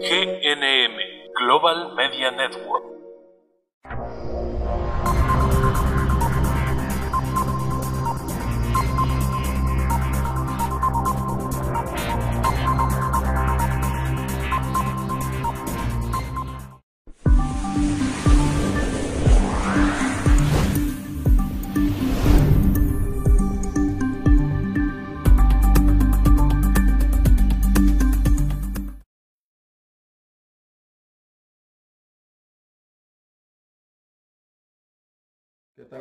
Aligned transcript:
GNM 0.00 0.92
Global 1.36 1.94
Media 1.94 2.30
Network 2.30 2.95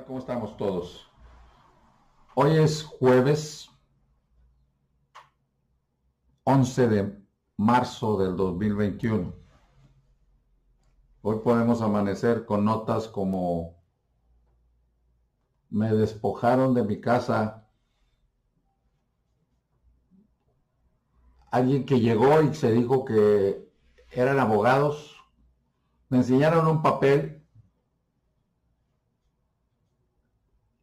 ¿Cómo 0.03 0.19
estamos 0.19 0.57
todos? 0.57 1.09
Hoy 2.33 2.57
es 2.57 2.83
jueves 2.83 3.69
11 6.43 6.87
de 6.89 7.19
marzo 7.55 8.17
del 8.17 8.35
2021. 8.35 9.33
Hoy 11.21 11.39
podemos 11.39 11.81
amanecer 11.81 12.45
con 12.45 12.65
notas 12.65 13.07
como 13.07 13.77
me 15.69 15.93
despojaron 15.93 16.73
de 16.73 16.83
mi 16.83 16.99
casa. 16.99 17.65
Alguien 21.51 21.85
que 21.85 22.01
llegó 22.01 22.41
y 22.41 22.53
se 22.53 22.71
dijo 22.71 23.05
que 23.05 23.71
eran 24.11 24.39
abogados. 24.39 25.15
Me 26.09 26.17
enseñaron 26.17 26.67
un 26.67 26.81
papel 26.81 27.44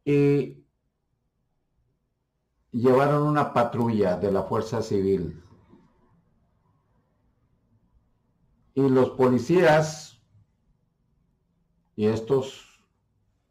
y 0.05 0.65
llevaron 2.71 3.23
una 3.23 3.53
patrulla 3.53 4.17
de 4.17 4.31
la 4.31 4.43
Fuerza 4.43 4.81
Civil. 4.81 5.41
Y 8.75 8.89
los 8.89 9.11
policías 9.11 10.21
y 11.95 12.07
estos 12.07 12.81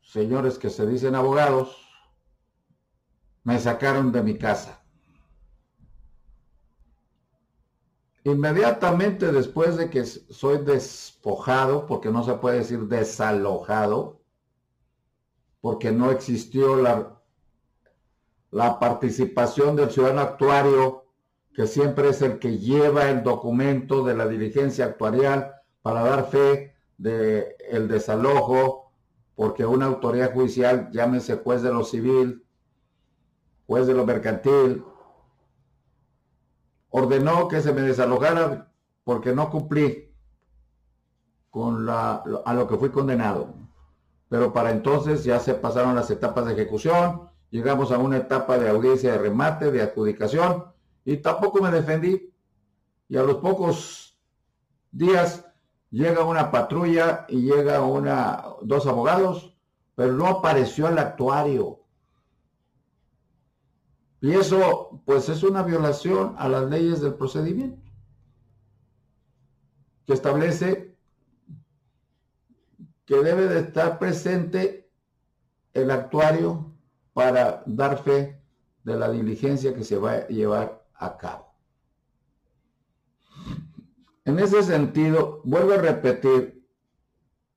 señores 0.00 0.58
que 0.58 0.68
se 0.68 0.86
dicen 0.86 1.14
abogados 1.14 1.76
me 3.44 3.58
sacaron 3.58 4.12
de 4.12 4.22
mi 4.22 4.36
casa. 4.36 4.84
Inmediatamente 8.24 9.32
después 9.32 9.76
de 9.76 9.90
que 9.90 10.04
soy 10.04 10.58
despojado, 10.58 11.86
porque 11.86 12.10
no 12.10 12.22
se 12.22 12.34
puede 12.34 12.58
decir 12.58 12.80
desalojado, 12.86 14.21
porque 15.62 15.92
no 15.92 16.10
existió 16.10 16.76
la, 16.76 17.20
la 18.50 18.78
participación 18.80 19.76
del 19.76 19.90
ciudadano 19.90 20.20
actuario, 20.20 21.04
que 21.54 21.66
siempre 21.68 22.08
es 22.08 22.20
el 22.20 22.40
que 22.40 22.58
lleva 22.58 23.08
el 23.08 23.22
documento 23.22 24.04
de 24.04 24.16
la 24.16 24.26
diligencia 24.26 24.86
actuarial 24.86 25.54
para 25.80 26.02
dar 26.02 26.28
fe 26.28 26.74
del 26.98 27.46
el 27.70 27.86
desalojo, 27.88 28.92
porque 29.36 29.64
una 29.64 29.86
autoridad 29.86 30.34
judicial, 30.34 30.90
llámese 30.90 31.36
juez 31.36 31.62
de 31.62 31.72
lo 31.72 31.84
civil, 31.84 32.44
juez 33.66 33.86
de 33.86 33.94
lo 33.94 34.04
mercantil, 34.04 34.84
ordenó 36.90 37.46
que 37.46 37.60
se 37.60 37.72
me 37.72 37.82
desalojara 37.82 38.72
porque 39.04 39.32
no 39.32 39.48
cumplí 39.48 40.12
con 41.50 41.86
la, 41.86 42.24
a 42.44 42.52
lo 42.52 42.66
que 42.66 42.76
fui 42.76 42.90
condenado 42.90 43.61
pero 44.32 44.50
para 44.50 44.70
entonces 44.70 45.24
ya 45.24 45.38
se 45.40 45.52
pasaron 45.52 45.94
las 45.94 46.10
etapas 46.10 46.46
de 46.46 46.54
ejecución, 46.54 47.28
llegamos 47.50 47.92
a 47.92 47.98
una 47.98 48.16
etapa 48.16 48.56
de 48.58 48.70
audiencia 48.70 49.12
de 49.12 49.18
remate, 49.18 49.70
de 49.70 49.82
adjudicación, 49.82 50.72
y 51.04 51.18
tampoco 51.18 51.60
me 51.60 51.70
defendí. 51.70 52.32
Y 53.10 53.18
a 53.18 53.24
los 53.24 53.36
pocos 53.36 54.18
días 54.90 55.44
llega 55.90 56.24
una 56.24 56.50
patrulla 56.50 57.26
y 57.28 57.42
llega 57.42 57.82
una, 57.82 58.42
dos 58.62 58.86
abogados, 58.86 59.54
pero 59.94 60.14
no 60.14 60.26
apareció 60.26 60.88
el 60.88 60.96
actuario. 60.96 61.80
Y 64.22 64.32
eso, 64.32 65.02
pues, 65.04 65.28
es 65.28 65.42
una 65.42 65.62
violación 65.62 66.36
a 66.38 66.48
las 66.48 66.70
leyes 66.70 67.02
del 67.02 67.16
procedimiento, 67.16 67.86
que 70.06 70.14
establece 70.14 70.91
que 73.06 73.16
debe 73.16 73.46
de 73.46 73.60
estar 73.60 73.98
presente 73.98 74.90
el 75.74 75.90
actuario 75.90 76.72
para 77.12 77.62
dar 77.66 78.02
fe 78.02 78.40
de 78.84 78.96
la 78.96 79.10
diligencia 79.10 79.74
que 79.74 79.84
se 79.84 79.96
va 79.96 80.12
a 80.12 80.28
llevar 80.28 80.84
a 80.94 81.16
cabo. 81.16 81.52
En 84.24 84.38
ese 84.38 84.62
sentido, 84.62 85.40
vuelvo 85.44 85.72
a 85.72 85.78
repetir, 85.78 86.64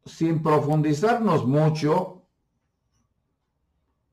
sin 0.06 0.42
profundizarnos 0.42 1.46
mucho 1.46 2.24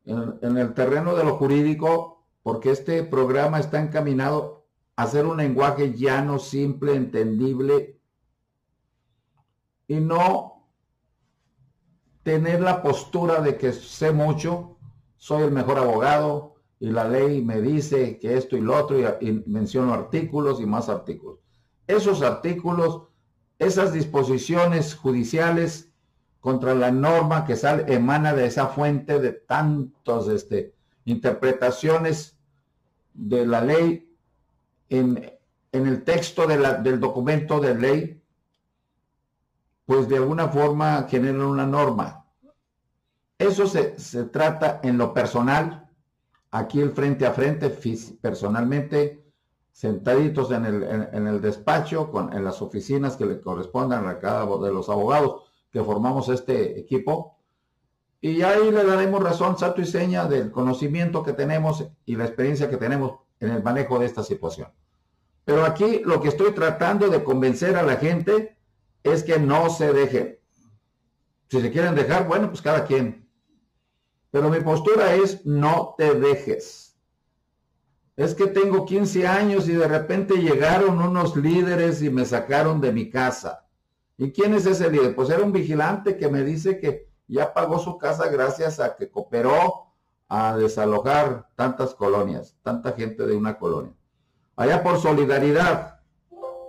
en, 0.04 0.38
en, 0.42 0.58
el 0.58 0.74
terreno 0.74 1.14
de 1.14 1.24
lo 1.24 1.36
jurídico, 1.36 2.24
porque 2.42 2.70
este 2.70 3.04
programa 3.04 3.58
está 3.60 3.80
encaminado 3.80 4.66
a 4.96 5.06
ser 5.06 5.26
un 5.26 5.36
lenguaje 5.38 5.94
llano, 5.94 6.38
simple, 6.38 6.94
entendible 6.94 7.98
y 9.86 9.96
no 9.96 10.61
tener 12.22 12.60
la 12.60 12.82
postura 12.82 13.40
de 13.40 13.56
que 13.56 13.72
sé 13.72 14.12
mucho, 14.12 14.76
soy 15.16 15.42
el 15.42 15.50
mejor 15.50 15.78
abogado 15.78 16.54
y 16.78 16.90
la 16.90 17.08
ley 17.08 17.42
me 17.42 17.60
dice 17.60 18.18
que 18.18 18.36
esto 18.36 18.56
y 18.56 18.60
lo 18.60 18.76
otro 18.76 18.98
y, 19.20 19.44
menciono 19.46 19.94
artículos 19.94 20.60
y 20.60 20.66
más 20.66 20.88
artículos. 20.88 21.38
Esos 21.86 22.22
artículos, 22.22 23.02
esas 23.58 23.92
disposiciones 23.92 24.94
judiciales 24.94 25.90
contra 26.40 26.74
la 26.74 26.90
norma 26.90 27.44
que 27.44 27.56
sale, 27.56 27.92
emana 27.92 28.34
de 28.34 28.46
esa 28.46 28.66
fuente 28.66 29.20
de 29.20 29.32
tantas 29.32 30.26
este, 30.26 30.74
interpretaciones 31.04 32.36
de 33.14 33.46
la 33.46 33.60
ley 33.60 34.12
en, 34.88 35.32
en 35.70 35.86
el 35.86 36.02
texto 36.02 36.46
de 36.46 36.58
la, 36.58 36.74
del 36.74 36.98
documento 36.98 37.60
de 37.60 37.74
ley, 37.74 38.21
pues 39.84 40.08
de 40.08 40.16
alguna 40.16 40.48
forma 40.48 41.06
generan 41.08 41.42
una 41.42 41.66
norma. 41.66 42.26
Eso 43.38 43.66
se, 43.66 43.94
trata 44.24 44.80
en 44.82 44.98
lo 44.98 45.12
personal, 45.12 45.90
aquí 46.50 46.80
el 46.80 46.92
frente 46.92 47.26
a 47.26 47.32
frente, 47.32 47.76
personalmente, 48.20 49.24
sentaditos 49.72 50.50
en 50.52 50.64
el, 50.64 50.82
en, 50.84 51.26
el 51.26 51.40
despacho, 51.40 52.10
con, 52.10 52.32
en 52.32 52.44
las 52.44 52.62
oficinas 52.62 53.16
que 53.16 53.26
le 53.26 53.40
correspondan 53.40 54.06
a 54.06 54.18
cada 54.18 54.44
de 54.58 54.72
los 54.72 54.88
abogados 54.88 55.42
que 55.72 55.82
formamos 55.82 56.28
este 56.28 56.78
equipo. 56.78 57.38
Y 58.20 58.42
ahí 58.42 58.70
le 58.70 58.84
daremos 58.84 59.20
razón, 59.20 59.58
sato 59.58 59.80
y 59.80 59.86
seña 59.86 60.26
del 60.26 60.52
conocimiento 60.52 61.24
que 61.24 61.32
tenemos 61.32 61.84
y 62.04 62.14
la 62.14 62.26
experiencia 62.26 62.70
que 62.70 62.76
tenemos 62.76 63.18
en 63.40 63.50
el 63.50 63.62
manejo 63.64 63.98
de 63.98 64.06
esta 64.06 64.22
situación. 64.22 64.68
Pero 65.44 65.64
aquí 65.64 66.02
lo 66.04 66.20
que 66.20 66.28
estoy 66.28 66.52
tratando 66.52 67.08
de 67.08 67.24
convencer 67.24 67.74
a 67.76 67.82
la 67.82 67.96
gente 67.96 68.56
es 69.02 69.22
que 69.22 69.38
no 69.38 69.70
se 69.70 69.92
dejen. 69.92 70.38
Si 71.48 71.60
se 71.60 71.70
quieren 71.70 71.94
dejar, 71.94 72.26
bueno, 72.26 72.48
pues 72.48 72.62
cada 72.62 72.84
quien. 72.84 73.28
Pero 74.30 74.48
mi 74.48 74.60
postura 74.60 75.14
es 75.14 75.44
no 75.44 75.94
te 75.98 76.14
dejes. 76.14 76.96
Es 78.16 78.34
que 78.34 78.46
tengo 78.46 78.84
15 78.84 79.26
años 79.26 79.68
y 79.68 79.72
de 79.72 79.88
repente 79.88 80.34
llegaron 80.36 80.98
unos 81.00 81.36
líderes 81.36 82.02
y 82.02 82.10
me 82.10 82.24
sacaron 82.24 82.80
de 82.80 82.92
mi 82.92 83.10
casa. 83.10 83.66
¿Y 84.16 84.32
quién 84.32 84.54
es 84.54 84.66
ese 84.66 84.90
líder? 84.90 85.14
Pues 85.14 85.30
era 85.30 85.42
un 85.42 85.52
vigilante 85.52 86.16
que 86.16 86.28
me 86.28 86.44
dice 86.44 86.78
que 86.78 87.10
ya 87.26 87.52
pagó 87.52 87.78
su 87.78 87.98
casa 87.98 88.28
gracias 88.28 88.80
a 88.80 88.96
que 88.96 89.10
cooperó 89.10 89.92
a 90.28 90.56
desalojar 90.56 91.48
tantas 91.56 91.94
colonias, 91.94 92.56
tanta 92.62 92.92
gente 92.92 93.26
de 93.26 93.36
una 93.36 93.58
colonia. 93.58 93.92
Allá 94.56 94.82
por 94.82 94.98
solidaridad 94.98 96.00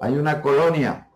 hay 0.02 0.18
una 0.18 0.42
colonia. 0.42 1.10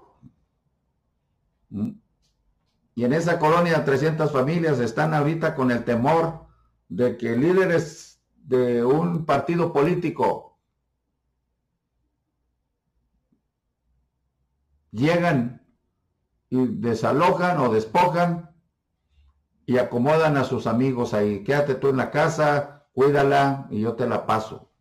Y 1.70 3.04
en 3.04 3.14
esa 3.14 3.40
colonia 3.40 3.86
300 3.86 4.32
familias 4.32 4.80
están 4.80 5.14
ahorita 5.14 5.56
con 5.56 5.72
el 5.72 5.84
temor 5.84 6.48
de 6.90 7.18
que 7.18 7.36
líderes 7.36 8.22
de 8.36 8.84
un 8.84 9.26
partido 9.26 9.74
político 9.74 10.48
llegan 14.92 15.66
y 16.50 16.66
desalojan 16.66 17.60
o 17.60 17.74
despojan 17.74 18.56
y 19.66 19.78
acomodan 19.78 20.38
a 20.38 20.46
sus 20.46 20.66
amigos 20.66 21.14
ahí. 21.14 21.44
Quédate 21.44 21.76
tú 21.76 21.90
en 21.90 21.98
la 21.98 22.10
casa, 22.10 22.88
cuídala 22.94 23.68
y 23.70 23.82
yo 23.82 23.96
te 23.96 24.08
la 24.08 24.26
paso. 24.26 24.72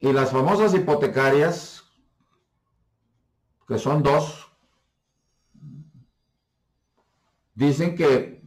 Y 0.00 0.12
las 0.12 0.30
famosas 0.30 0.74
hipotecarias, 0.74 1.84
que 3.68 3.78
son 3.78 4.02
dos, 4.02 4.50
dicen 7.54 7.94
que, 7.94 8.42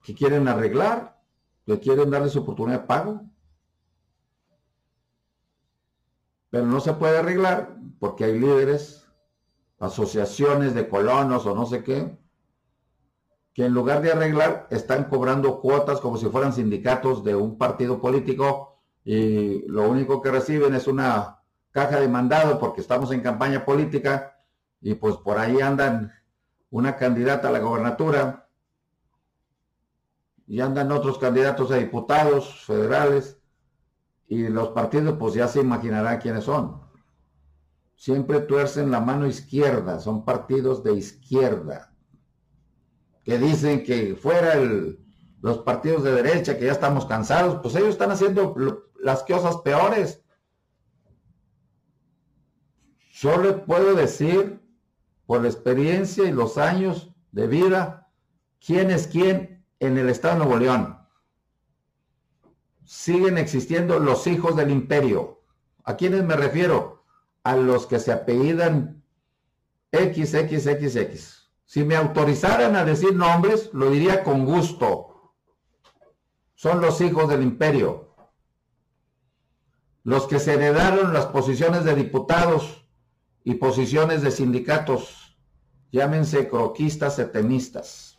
que 0.00 0.14
quieren 0.14 0.46
arreglar, 0.46 1.20
que 1.66 1.80
quieren 1.80 2.08
darles 2.08 2.36
oportunidad 2.36 2.82
de 2.82 2.86
pago. 2.86 3.20
Pero 6.50 6.66
no 6.66 6.78
se 6.78 6.92
puede 6.92 7.18
arreglar 7.18 7.76
porque 7.98 8.24
hay 8.24 8.38
líderes, 8.38 9.08
asociaciones 9.80 10.72
de 10.72 10.88
colonos 10.88 11.44
o 11.46 11.54
no 11.56 11.66
sé 11.66 11.82
qué, 11.82 12.16
que 13.54 13.64
en 13.64 13.74
lugar 13.74 14.02
de 14.02 14.12
arreglar 14.12 14.68
están 14.70 15.04
cobrando 15.04 15.60
cuotas 15.60 16.00
como 16.00 16.16
si 16.16 16.26
fueran 16.26 16.52
sindicatos 16.52 17.24
de 17.24 17.34
un 17.34 17.58
partido 17.58 18.00
político 18.00 18.78
y 19.04 19.66
lo 19.66 19.88
único 19.90 20.22
que 20.22 20.30
reciben 20.30 20.74
es 20.74 20.86
una 20.86 21.43
caja 21.74 21.98
de 21.98 22.06
mandado 22.06 22.60
porque 22.60 22.80
estamos 22.80 23.10
en 23.10 23.20
campaña 23.20 23.64
política 23.64 24.38
y 24.80 24.94
pues 24.94 25.16
por 25.16 25.38
ahí 25.38 25.60
andan 25.60 26.12
una 26.70 26.96
candidata 26.96 27.48
a 27.48 27.50
la 27.50 27.58
gobernatura 27.58 28.48
y 30.46 30.60
andan 30.60 30.92
otros 30.92 31.18
candidatos 31.18 31.72
a 31.72 31.76
diputados 31.76 32.64
federales 32.64 33.40
y 34.28 34.46
los 34.46 34.68
partidos 34.68 35.16
pues 35.18 35.34
ya 35.34 35.48
se 35.48 35.60
imaginarán 35.60 36.20
quiénes 36.20 36.44
son. 36.44 36.80
Siempre 37.96 38.40
tuercen 38.40 38.92
la 38.92 39.00
mano 39.00 39.26
izquierda, 39.26 39.98
son 39.98 40.24
partidos 40.24 40.84
de 40.84 40.92
izquierda 40.94 41.92
que 43.24 43.36
dicen 43.36 43.82
que 43.82 44.14
fuera 44.14 44.54
los 45.40 45.58
partidos 45.58 46.04
de 46.04 46.12
derecha, 46.12 46.56
que 46.56 46.66
ya 46.66 46.72
estamos 46.72 47.06
cansados, 47.06 47.58
pues 47.62 47.74
ellos 47.74 47.90
están 47.90 48.12
haciendo 48.12 48.54
las 49.00 49.24
cosas 49.24 49.56
peores. 49.56 50.23
Solo 53.14 53.64
puedo 53.64 53.94
decir, 53.94 54.60
por 55.24 55.42
la 55.42 55.48
experiencia 55.48 56.24
y 56.24 56.32
los 56.32 56.58
años 56.58 57.12
de 57.30 57.46
vida, 57.46 58.10
quién 58.58 58.90
es 58.90 59.06
quién 59.06 59.64
en 59.78 59.96
el 59.98 60.08
Estado 60.08 60.34
de 60.34 60.44
Nuevo 60.44 60.58
León. 60.58 60.98
Siguen 62.84 63.38
existiendo 63.38 64.00
los 64.00 64.26
hijos 64.26 64.56
del 64.56 64.72
imperio. 64.72 65.44
¿A 65.84 65.94
quiénes 65.94 66.24
me 66.24 66.34
refiero? 66.34 67.04
A 67.44 67.54
los 67.54 67.86
que 67.86 68.00
se 68.00 68.10
apellidan 68.10 69.04
XXXX. 69.92 71.52
Si 71.66 71.84
me 71.84 71.94
autorizaran 71.94 72.74
a 72.74 72.84
decir 72.84 73.14
nombres, 73.14 73.70
lo 73.72 73.90
diría 73.90 74.24
con 74.24 74.44
gusto. 74.44 75.36
Son 76.56 76.80
los 76.80 77.00
hijos 77.00 77.28
del 77.28 77.42
imperio. 77.42 78.16
Los 80.02 80.26
que 80.26 80.40
se 80.40 80.54
heredaron 80.54 81.14
las 81.14 81.26
posiciones 81.26 81.84
de 81.84 81.94
diputados 81.94 82.83
y 83.44 83.54
posiciones 83.54 84.22
de 84.22 84.30
sindicatos. 84.30 85.36
Llámense 85.92 86.48
croquistas 86.48 87.18
etemistas. 87.18 88.18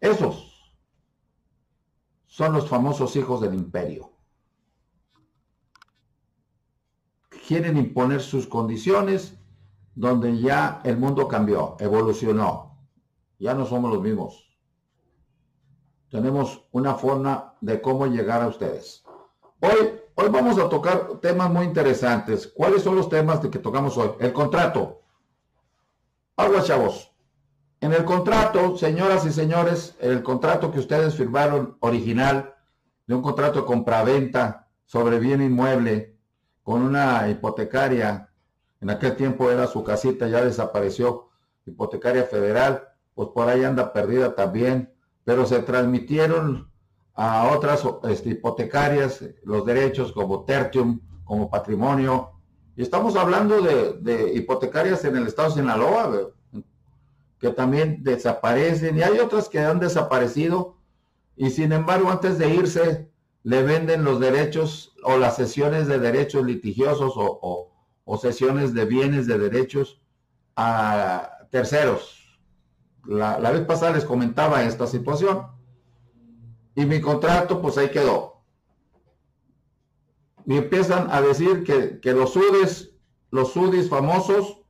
Esos 0.00 0.74
son 2.26 2.52
los 2.52 2.68
famosos 2.68 3.16
hijos 3.16 3.40
del 3.40 3.54
imperio. 3.54 4.12
Quieren 7.46 7.76
imponer 7.76 8.20
sus 8.20 8.46
condiciones 8.46 9.38
donde 9.94 10.38
ya 10.40 10.80
el 10.84 10.96
mundo 10.96 11.28
cambió, 11.28 11.76
evolucionó. 11.78 12.78
Ya 13.38 13.54
no 13.54 13.66
somos 13.66 13.92
los 13.92 14.02
mismos. 14.02 14.50
Tenemos 16.10 16.66
una 16.72 16.94
forma 16.94 17.56
de 17.60 17.80
cómo 17.80 18.06
llegar 18.06 18.42
a 18.42 18.48
ustedes. 18.48 19.04
Hoy, 19.60 19.99
hoy 20.20 20.28
vamos 20.28 20.58
a 20.58 20.68
tocar 20.68 21.18
temas 21.20 21.50
muy 21.50 21.64
interesantes. 21.64 22.46
¿Cuáles 22.46 22.82
son 22.82 22.96
los 22.96 23.08
temas 23.08 23.42
de 23.42 23.50
que 23.50 23.58
tocamos 23.58 23.96
hoy? 23.96 24.10
El 24.20 24.32
contrato. 24.32 25.02
Agua, 26.36 26.62
chavos. 26.62 27.10
En 27.80 27.94
el 27.94 28.04
contrato, 28.04 28.76
señoras 28.76 29.24
y 29.24 29.32
señores, 29.32 29.96
el 30.00 30.22
contrato 30.22 30.70
que 30.70 30.80
ustedes 30.80 31.14
firmaron 31.14 31.78
original, 31.80 32.54
de 33.06 33.14
un 33.14 33.22
contrato 33.22 33.60
de 33.60 33.66
compraventa 33.66 34.68
sobre 34.84 35.18
bien 35.18 35.40
inmueble, 35.40 36.18
con 36.62 36.82
una 36.82 37.28
hipotecaria 37.30 38.28
en 38.80 38.90
aquel 38.90 39.16
tiempo 39.16 39.50
era 39.50 39.66
su 39.66 39.82
casita, 39.82 40.28
ya 40.28 40.44
desapareció, 40.44 41.30
hipotecaria 41.64 42.24
federal, 42.24 42.88
pues 43.14 43.30
por 43.34 43.48
ahí 43.48 43.64
anda 43.64 43.92
perdida 43.92 44.34
también, 44.34 44.92
pero 45.24 45.46
se 45.46 45.60
transmitieron 45.60 46.69
a 47.14 47.50
otras 47.52 47.84
este, 48.08 48.30
hipotecarias 48.30 49.24
los 49.42 49.64
derechos 49.66 50.12
como 50.12 50.44
tertium, 50.44 51.00
como 51.24 51.50
patrimonio, 51.50 52.32
y 52.76 52.82
estamos 52.82 53.16
hablando 53.16 53.60
de, 53.60 54.32
hipotecarias 54.34 55.04
en 55.04 55.16
el 55.16 55.26
estado 55.26 55.48
de 55.48 55.54
Sinaloa, 55.56 56.30
que 57.38 57.50
también 57.50 58.02
desaparecen, 58.02 58.96
y 58.98 59.02
hay 59.02 59.18
otras 59.18 59.48
que 59.48 59.58
han 59.58 59.80
desaparecido, 59.80 60.76
y 61.36 61.50
sin 61.50 61.72
embargo 61.72 62.10
antes 62.10 62.38
de 62.38 62.54
irse 62.54 63.10
le 63.42 63.62
venden 63.62 64.04
los 64.04 64.20
derechos 64.20 64.94
o 65.02 65.16
las 65.16 65.36
sesiones 65.36 65.88
de 65.88 65.98
derechos 65.98 66.44
litigiosos 66.44 67.14
o 67.16 67.70
o 68.12 68.18
sesiones 68.18 68.74
de 68.74 68.86
bienes 68.86 69.28
de 69.28 69.38
derechos 69.38 70.00
a 70.56 71.46
terceros. 71.52 72.40
La, 73.04 73.38
vez 73.38 73.60
pasada 73.60 73.92
les 73.92 74.04
comentaba 74.04 74.64
esta 74.64 74.88
situación 74.88 75.46
y 76.74 76.86
mi 76.86 77.00
contrato 77.00 77.60
pues 77.60 77.78
ahí 77.78 77.90
quedó. 77.90 78.42
Y 80.46 80.56
empiezan 80.56 81.10
a 81.10 81.20
decir 81.20 81.64
que, 81.64 82.00
que 82.00 82.12
los 82.12 82.32
SUDIs, 82.32 82.90
los 83.30 83.52
SUDIs 83.52 83.88
famosos 83.88 84.62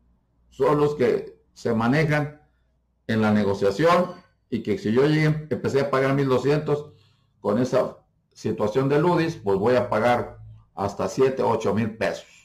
son 0.51 0.79
los 0.79 0.95
que 0.95 1.41
se 1.55 1.73
manejan 1.75 2.43
en 3.07 3.23
la 3.23 3.33
negociación 3.33 4.13
y 4.51 4.63
que 4.63 4.79
si 4.79 4.93
yo 4.93 5.07
llegué, 5.07 5.47
empecé 5.51 5.81
a 5.81 5.91
pagar 5.91 6.17
1.200 6.17 6.93
con 7.41 7.59
esa 7.59 7.99
situación 8.35 8.89
de 8.89 8.99
LUDIS, 8.99 9.37
pues 9.37 9.59
voy 9.59 9.77
a 9.77 9.89
pagar 9.89 10.39
hasta 10.75 11.09
7, 11.09 11.43
8 11.43 11.75
mil 11.75 11.97
pesos 11.97 12.41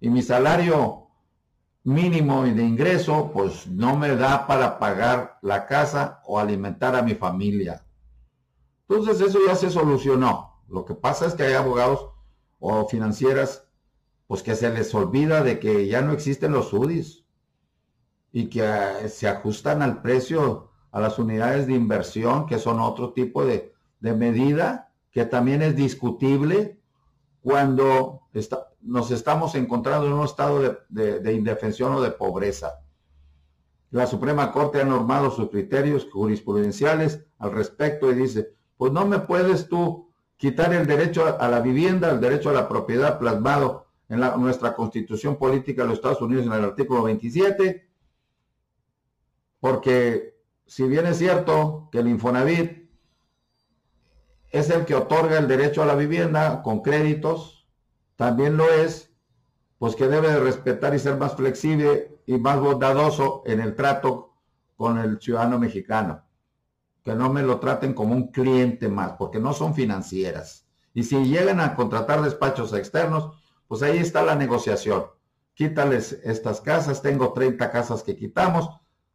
y 0.00 0.10
mi 0.10 0.22
salario 0.22 1.08
mínimo 1.84 2.46
y 2.46 2.52
de 2.52 2.62
ingreso, 2.64 3.30
pues 3.32 3.66
no 3.66 3.96
me 3.96 4.14
da 4.16 4.46
para 4.46 4.78
pagar 4.78 5.38
la 5.42 5.66
casa 5.66 6.20
o 6.26 6.38
alimentar 6.38 6.96
a 6.96 7.02
mi 7.02 7.14
familia. 7.14 7.85
Entonces 8.88 9.20
eso 9.20 9.38
ya 9.46 9.54
se 9.54 9.70
solucionó. 9.70 10.62
Lo 10.68 10.84
que 10.84 10.94
pasa 10.94 11.26
es 11.26 11.34
que 11.34 11.44
hay 11.44 11.54
abogados 11.54 12.10
o 12.58 12.88
financieras, 12.88 13.68
pues 14.26 14.42
que 14.42 14.54
se 14.54 14.70
les 14.70 14.94
olvida 14.94 15.42
de 15.42 15.58
que 15.58 15.86
ya 15.86 16.02
no 16.02 16.12
existen 16.12 16.52
los 16.52 16.72
UDIs 16.72 17.24
y 18.32 18.48
que 18.48 18.62
eh, 18.62 19.08
se 19.08 19.28
ajustan 19.28 19.82
al 19.82 20.02
precio, 20.02 20.70
a 20.90 21.00
las 21.00 21.18
unidades 21.18 21.66
de 21.66 21.74
inversión, 21.74 22.46
que 22.46 22.58
son 22.58 22.80
otro 22.80 23.12
tipo 23.12 23.44
de, 23.44 23.72
de 24.00 24.12
medida, 24.14 24.92
que 25.10 25.24
también 25.24 25.62
es 25.62 25.76
discutible 25.76 26.80
cuando 27.40 28.22
está, 28.32 28.68
nos 28.86 29.10
estamos 29.10 29.54
encontrando 29.54 30.06
en 30.06 30.12
un 30.14 30.24
estado 30.24 30.78
de, 30.88 31.32
indefensión 31.32 31.92
o 31.92 32.00
de 32.00 32.10
pobreza. 32.10 32.80
La 33.90 34.06
Suprema 34.06 34.52
Corte 34.52 34.80
ha 34.80 34.84
normado 34.84 35.30
sus 35.30 35.50
criterios 35.50 36.08
jurisprudenciales 36.10 37.24
al 37.38 37.52
respecto 37.52 38.10
y 38.10 38.14
dice, 38.14 38.55
pues 38.76 38.92
no 38.92 39.06
me 39.06 39.20
puedes 39.20 39.68
tú 39.68 40.10
quitar 40.36 40.72
el 40.72 40.86
derecho 40.86 41.24
a, 41.40 41.48
la 41.48 41.60
vivienda, 41.60 42.10
el 42.10 42.20
derecho 42.20 42.50
a 42.50 42.52
la 42.52 42.68
propiedad 42.68 43.18
plasmado 43.18 43.86
en 44.08 44.20
nuestra 44.40 44.74
constitución 44.74 45.36
política 45.36 45.82
de 45.82 45.88
los 45.88 45.98
Estados 45.98 46.20
Unidos 46.20 46.46
en 46.46 46.52
el 46.52 46.64
artículo 46.64 47.02
27, 47.04 47.88
porque 49.60 50.36
si 50.66 50.84
bien 50.84 51.06
es 51.06 51.18
cierto 51.18 51.88
que 51.90 51.98
el 51.98 52.08
Infonavit 52.08 52.86
es 54.50 54.70
el 54.70 54.84
que 54.84 54.94
otorga 54.94 55.38
el 55.38 55.48
derecho 55.48 55.82
a 55.82 55.86
la 55.86 55.94
vivienda 55.94 56.62
con 56.62 56.82
créditos, 56.82 57.66
también 58.16 58.56
lo 58.56 58.70
es, 58.72 59.12
pues 59.78 59.96
que 59.96 60.08
debe 60.08 60.28
de 60.28 60.40
respetar 60.40 60.94
y 60.94 60.98
ser 60.98 61.16
más 61.16 61.34
flexible 61.34 62.20
y 62.26 62.38
más 62.38 62.60
bondadoso 62.60 63.42
en 63.46 63.60
el 63.60 63.74
trato 63.74 64.34
con 64.76 64.98
el 64.98 65.20
ciudadano 65.20 65.58
mexicano. 65.58 66.25
Que 67.06 67.14
no 67.14 67.32
me 67.32 67.44
lo 67.44 67.60
traten 67.60 67.94
como 67.94 68.16
un 68.16 68.32
cliente 68.32 68.88
más, 68.88 69.12
porque 69.12 69.38
no 69.38 69.52
son 69.52 69.76
financieras. 69.76 70.66
Y 70.92 71.04
si 71.04 71.24
llegan 71.24 71.60
a 71.60 71.76
contratar 71.76 72.20
despachos 72.20 72.72
externos, 72.72 73.30
pues 73.68 73.80
ahí 73.82 73.98
está 73.98 74.24
la 74.24 74.34
negociación. 74.34 75.04
Quítales 75.54 76.18
estas 76.24 76.60
casas, 76.60 77.02
tengo 77.02 77.32
30 77.32 77.70
casas 77.70 78.02
que 78.02 78.16
quitamos, 78.16 78.70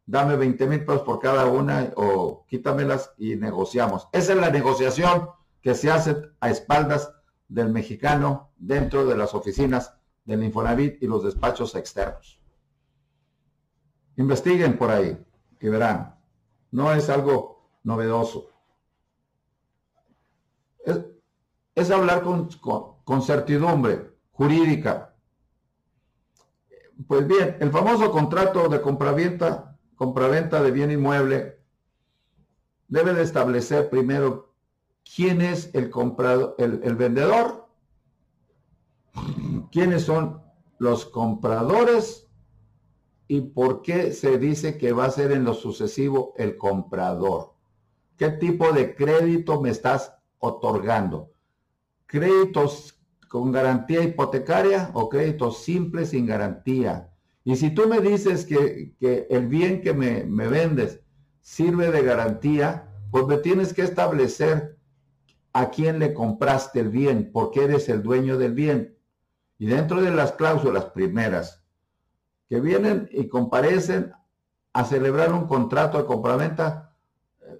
dame 0.05 0.37
20 0.37 0.67
mil 0.67 0.85
pesos 0.85 1.01
por 1.01 1.19
cada 1.19 1.47
una 1.47 1.91
o 1.97 2.45
quítamelas 2.47 3.11
y 3.17 3.35
negociamos. 3.35 4.07
Esa 4.13 4.31
es 4.31 4.39
la 4.39 4.51
negociación 4.51 5.27
que 5.61 5.75
se 5.75 5.91
hace 5.91 6.15
a 6.39 6.49
espaldas 6.49 7.11
del 7.49 7.67
mexicano 7.71 8.53
dentro 8.55 9.05
de 9.05 9.17
las 9.17 9.33
oficinas 9.33 9.93
del 10.23 10.45
Infonavit 10.45 11.03
y 11.03 11.07
los 11.07 11.25
despachos 11.25 11.75
externos. 11.75 12.39
Investiguen 14.15 14.77
por 14.77 14.91
ahí. 14.91 15.21
Y 15.59 15.67
verán, 15.67 16.15
no 16.71 16.93
es 16.93 17.09
algo 17.09 17.50
novedoso. 17.83 18.49
Es, 21.75 21.89
hablar 21.89 22.21
con, 22.23 22.49
con 23.03 23.21
certidumbre 23.21 24.11
jurídica. 24.31 25.15
Pues 27.07 27.27
bien, 27.27 27.57
el 27.59 27.71
famoso 27.71 28.11
contrato 28.11 28.69
de 28.69 28.81
compraventa, 28.81 29.77
compraventa 29.95 30.61
de 30.61 30.71
bien 30.71 30.91
inmueble 30.91 31.61
debe 32.91 33.13
de 33.13 33.23
establecer 33.23 33.89
primero 33.89 34.53
quién 35.15 35.41
es 35.41 35.73
el 35.73 35.89
comprador, 35.89 36.55
el, 36.57 36.95
vendedor, 36.95 37.69
quiénes 39.71 40.03
son 40.03 40.41
los 40.77 41.05
compradores 41.05 42.27
y 43.27 43.41
por 43.41 43.81
qué 43.81 44.11
se 44.11 44.37
dice 44.37 44.77
que 44.77 44.91
va 44.91 45.05
a 45.05 45.11
ser 45.11 45.31
en 45.31 45.45
lo 45.45 45.53
sucesivo 45.53 46.33
el 46.37 46.57
comprador. 46.57 47.53
¿Qué 48.21 48.29
tipo 48.29 48.71
de 48.71 48.93
crédito 48.93 49.59
me 49.61 49.71
estás 49.71 50.13
otorgando? 50.37 51.33
¿Créditos 52.05 53.01
con 53.27 53.51
garantía 53.51 54.03
hipotecaria 54.03 54.91
o 54.93 55.09
créditos 55.09 55.63
simples 55.63 56.09
sin 56.09 56.27
garantía? 56.27 57.09
Y 57.43 57.55
si 57.55 57.73
tú 57.73 57.87
me 57.87 57.99
dices 57.99 58.45
que, 58.45 58.93
el 59.27 59.47
bien 59.47 59.81
que 59.81 59.93
me, 59.93 60.23
me 60.25 60.47
vendes 60.47 60.99
sirve 61.39 61.89
de 61.89 62.03
garantía, 62.03 62.93
pues 63.09 63.25
me 63.25 63.37
tienes 63.37 63.73
que 63.73 63.81
establecer 63.81 64.77
a 65.51 65.71
quién 65.71 65.97
le 65.97 66.13
compraste 66.13 66.79
el 66.79 66.89
bien, 66.89 67.31
porque 67.33 67.63
eres 67.63 67.89
el 67.89 68.03
dueño 68.03 68.37
del 68.37 68.53
bien. 68.53 68.99
Y 69.57 69.65
dentro 69.65 69.99
de 69.99 70.11
las 70.11 70.33
cláusulas 70.33 70.85
primeras, 70.91 71.63
que 72.47 72.59
vienen 72.59 73.09
y 73.11 73.27
comparecen 73.27 74.13
a 74.73 74.85
celebrar 74.85 75.33
un 75.33 75.47
contrato 75.47 75.97
de 75.97 76.05
compraventa 76.05 76.90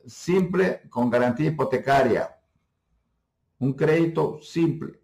simple 0.06 0.82
con 0.90 1.10
garantía 1.10 1.48
hipotecaria, 1.48 2.38
un 3.60 3.74
crédito 3.74 4.40
simple 4.42 5.00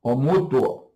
o 0.00 0.16
mutuo. 0.16 0.92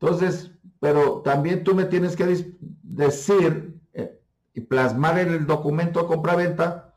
Entonces, 0.00 0.50
pero 0.80 1.22
también 1.22 1.64
tú 1.64 1.74
me 1.74 1.84
tienes 1.84 2.16
que 2.16 2.54
decir 2.82 3.80
eh, 3.92 4.20
y 4.52 4.60
plasmar 4.60 5.18
en 5.18 5.32
el 5.32 5.46
documento 5.46 6.02
de 6.02 6.06
compraventa 6.06 6.94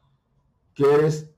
que 0.73 0.93
eres 0.93 1.31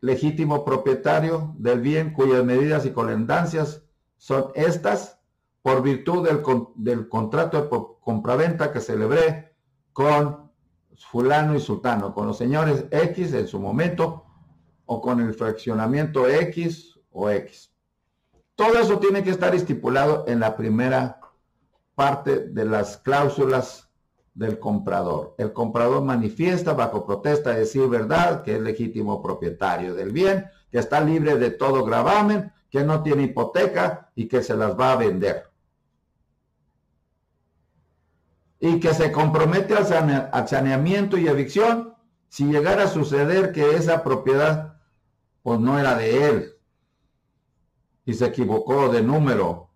legítimo 0.00 0.64
propietario 0.64 1.54
del 1.58 1.80
bien 1.80 2.12
cuyas 2.12 2.44
medidas 2.44 2.84
y 2.84 2.92
colindancias 2.92 3.82
son 4.16 4.50
estas 4.54 5.20
por 5.62 5.82
virtud 5.82 6.26
del, 6.26 6.42
del 6.74 7.08
contrato 7.08 7.62
de 7.62 7.68
compraventa 8.00 8.72
que 8.72 8.80
celebré 8.80 9.51
con 9.92 10.50
fulano 10.96 11.54
y 11.54 11.60
sultano, 11.60 12.14
con 12.14 12.26
los 12.26 12.38
señores 12.38 12.86
X 12.90 13.32
en 13.34 13.48
su 13.48 13.58
momento 13.58 14.24
o 14.86 15.00
con 15.00 15.20
el 15.20 15.34
fraccionamiento 15.34 16.28
X 16.28 16.98
o 17.10 17.30
X. 17.30 17.72
Todo 18.54 18.78
eso 18.78 18.98
tiene 18.98 19.22
que 19.22 19.30
estar 19.30 19.54
estipulado 19.54 20.24
en 20.26 20.40
la 20.40 20.56
primera 20.56 21.20
parte 21.94 22.48
de 22.48 22.64
las 22.64 22.98
cláusulas 22.98 23.88
del 24.34 24.58
comprador. 24.58 25.34
El 25.38 25.52
comprador 25.52 26.02
manifiesta 26.02 26.72
bajo 26.72 27.04
protesta 27.04 27.50
de 27.50 27.60
decir 27.60 27.86
verdad 27.88 28.42
que 28.42 28.56
es 28.56 28.60
legítimo 28.60 29.22
propietario 29.22 29.94
del 29.94 30.10
bien, 30.10 30.46
que 30.70 30.78
está 30.78 31.00
libre 31.00 31.36
de 31.36 31.50
todo 31.50 31.84
gravamen, 31.84 32.52
que 32.70 32.82
no 32.82 33.02
tiene 33.02 33.24
hipoteca 33.24 34.10
y 34.14 34.28
que 34.28 34.42
se 34.42 34.56
las 34.56 34.78
va 34.78 34.92
a 34.92 34.96
vender. 34.96 35.51
Y 38.62 38.80
que 38.80 38.94
se 38.94 39.12
compromete 39.12 39.74
al 39.74 40.48
saneamiento 40.48 41.18
y 41.18 41.28
evicción 41.28 41.94
si 42.30 42.46
llegara 42.46 42.84
a 42.84 42.88
suceder 42.88 43.52
que 43.52 43.74
esa 43.76 44.02
propiedad 44.02 44.80
pues 45.42 45.60
no 45.60 45.78
era 45.78 45.94
de 45.96 46.28
él 46.28 46.54
y 48.06 48.14
se 48.14 48.24
equivocó 48.24 48.88
de 48.88 49.02
número 49.02 49.68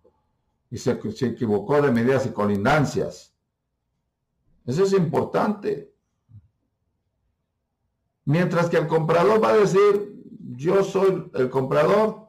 y 0.71 0.77
se, 0.79 0.99
se 1.11 1.27
equivocó 1.27 1.81
de 1.81 1.91
medidas 1.91 2.25
y 2.25 2.31
colindancias 2.31 3.37
eso 4.67 4.83
es 4.83 4.91
importante. 4.91 5.93
Mientras 8.25 8.69
que 8.69 8.75
el 8.75 8.87
comprador 8.87 9.41
va 9.41 9.51
a 9.51 9.57
decir, 9.57 10.21
yo 10.57 10.83
soy 10.83 11.31
el 11.33 11.49
comprador 11.49 12.27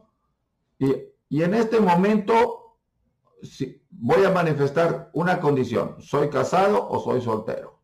y, 0.78 1.42
en 1.42 1.54
este 1.54 1.80
momento 1.80 2.78
voy 4.00 4.24
a 4.24 4.30
manifestar 4.30 5.10
una 5.12 5.40
condición, 5.40 5.96
soy 5.98 6.30
casado 6.30 6.88
o 6.88 7.00
soy 7.00 7.20
soltero. 7.20 7.80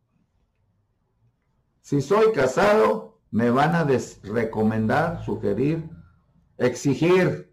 Si 1.81 2.01
soy 2.01 2.33
casado, 2.33 3.19
me 3.31 3.51
van 3.51 3.75
a 3.75 3.87
recomendar, 4.23 5.25
sugerir, 5.25 5.91
exigir 6.57 7.53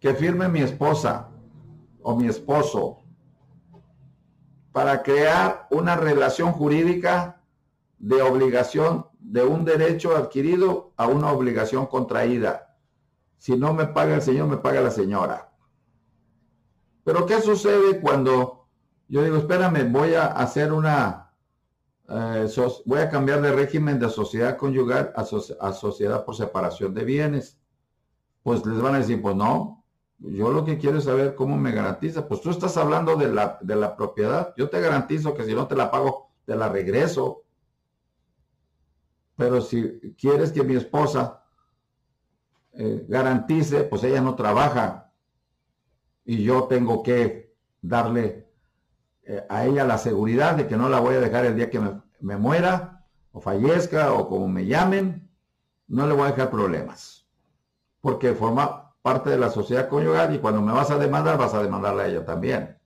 que 0.00 0.14
firme 0.14 0.48
mi 0.48 0.60
esposa 0.60 1.28
o 2.02 2.16
mi 2.16 2.26
esposo 2.26 2.98
para 4.72 5.02
crear 5.02 5.68
una 5.70 5.96
relación 5.96 6.52
jurídica 6.52 7.42
de 7.98 8.22
obligación 8.22 9.06
de 9.20 9.44
un 9.44 9.64
derecho 9.64 10.16
adquirido 10.16 10.92
a 10.96 11.06
una 11.06 11.30
obligación 11.30 11.86
contraída. 11.86 12.74
Si 13.36 13.56
no 13.56 13.74
me 13.74 13.86
paga 13.86 14.14
el 14.14 14.22
señor, 14.22 14.48
me 14.48 14.56
paga 14.56 14.80
la 14.80 14.90
señora. 14.90 15.51
Pero 17.04 17.26
¿qué 17.26 17.40
sucede 17.40 18.00
cuando 18.00 18.66
yo 19.08 19.22
digo, 19.22 19.36
espérame, 19.36 19.92
voy 19.92 20.14
a 20.14 20.26
hacer 20.26 20.72
una, 20.72 21.32
eh, 22.08 22.46
voy 22.86 23.00
a 23.00 23.10
cambiar 23.10 23.42
de 23.42 23.52
régimen 23.52 23.98
de 23.98 24.08
sociedad 24.08 24.56
conyugal 24.56 25.12
a, 25.14 25.22
a 25.22 25.72
sociedad 25.72 26.24
por 26.24 26.34
separación 26.34 26.94
de 26.94 27.04
bienes? 27.04 27.58
Pues 28.42 28.64
les 28.64 28.80
van 28.80 28.94
a 28.94 28.98
decir, 28.98 29.20
pues 29.20 29.36
no, 29.36 29.82
yo 30.18 30.50
lo 30.50 30.64
que 30.64 30.78
quiero 30.78 30.98
es 30.98 31.04
saber 31.04 31.34
cómo 31.34 31.56
me 31.56 31.72
garantiza. 31.72 32.26
Pues 32.26 32.40
tú 32.40 32.50
estás 32.50 32.76
hablando 32.76 33.16
de 33.16 33.28
la, 33.28 33.58
de 33.60 33.76
la 33.76 33.96
propiedad. 33.96 34.54
Yo 34.56 34.70
te 34.70 34.80
garantizo 34.80 35.34
que 35.34 35.44
si 35.44 35.54
no 35.54 35.66
te 35.66 35.76
la 35.76 35.90
pago, 35.90 36.30
te 36.46 36.56
la 36.56 36.68
regreso. 36.68 37.42
Pero 39.36 39.60
si 39.60 40.14
quieres 40.16 40.52
que 40.52 40.62
mi 40.62 40.76
esposa 40.76 41.44
eh, 42.72 43.04
garantice, 43.08 43.82
pues 43.84 44.04
ella 44.04 44.20
no 44.20 44.34
trabaja. 44.36 45.11
Y 46.24 46.42
yo 46.42 46.64
tengo 46.64 47.02
que 47.02 47.54
darle 47.80 48.48
eh, 49.24 49.44
a 49.48 49.64
ella 49.64 49.84
la 49.84 49.98
seguridad 49.98 50.56
de 50.56 50.66
que 50.66 50.76
no 50.76 50.88
la 50.88 51.00
voy 51.00 51.16
a 51.16 51.20
dejar 51.20 51.44
el 51.46 51.56
día 51.56 51.70
que 51.70 51.80
me, 51.80 52.36
muera 52.36 53.04
o 53.32 53.40
fallezca 53.40 54.12
o 54.12 54.28
como 54.28 54.48
me 54.48 54.66
llamen. 54.66 55.28
No 55.88 56.06
le 56.06 56.14
voy 56.14 56.24
a 56.24 56.30
dejar 56.32 56.50
problemas. 56.50 57.26
Porque 58.00 58.34
forma, 58.34 58.94
parte 59.02 59.30
de 59.30 59.38
la 59.38 59.50
sociedad 59.50 59.88
conyugal 59.88 60.34
y 60.34 60.38
cuando 60.38 60.62
me 60.62 60.72
vas 60.72 60.90
a 60.90 60.98
demandar 60.98 61.36
vas 61.36 61.54
a 61.54 61.62
demandarle 61.62 62.02
a 62.02 62.06
ella 62.06 62.24
también. 62.24 62.78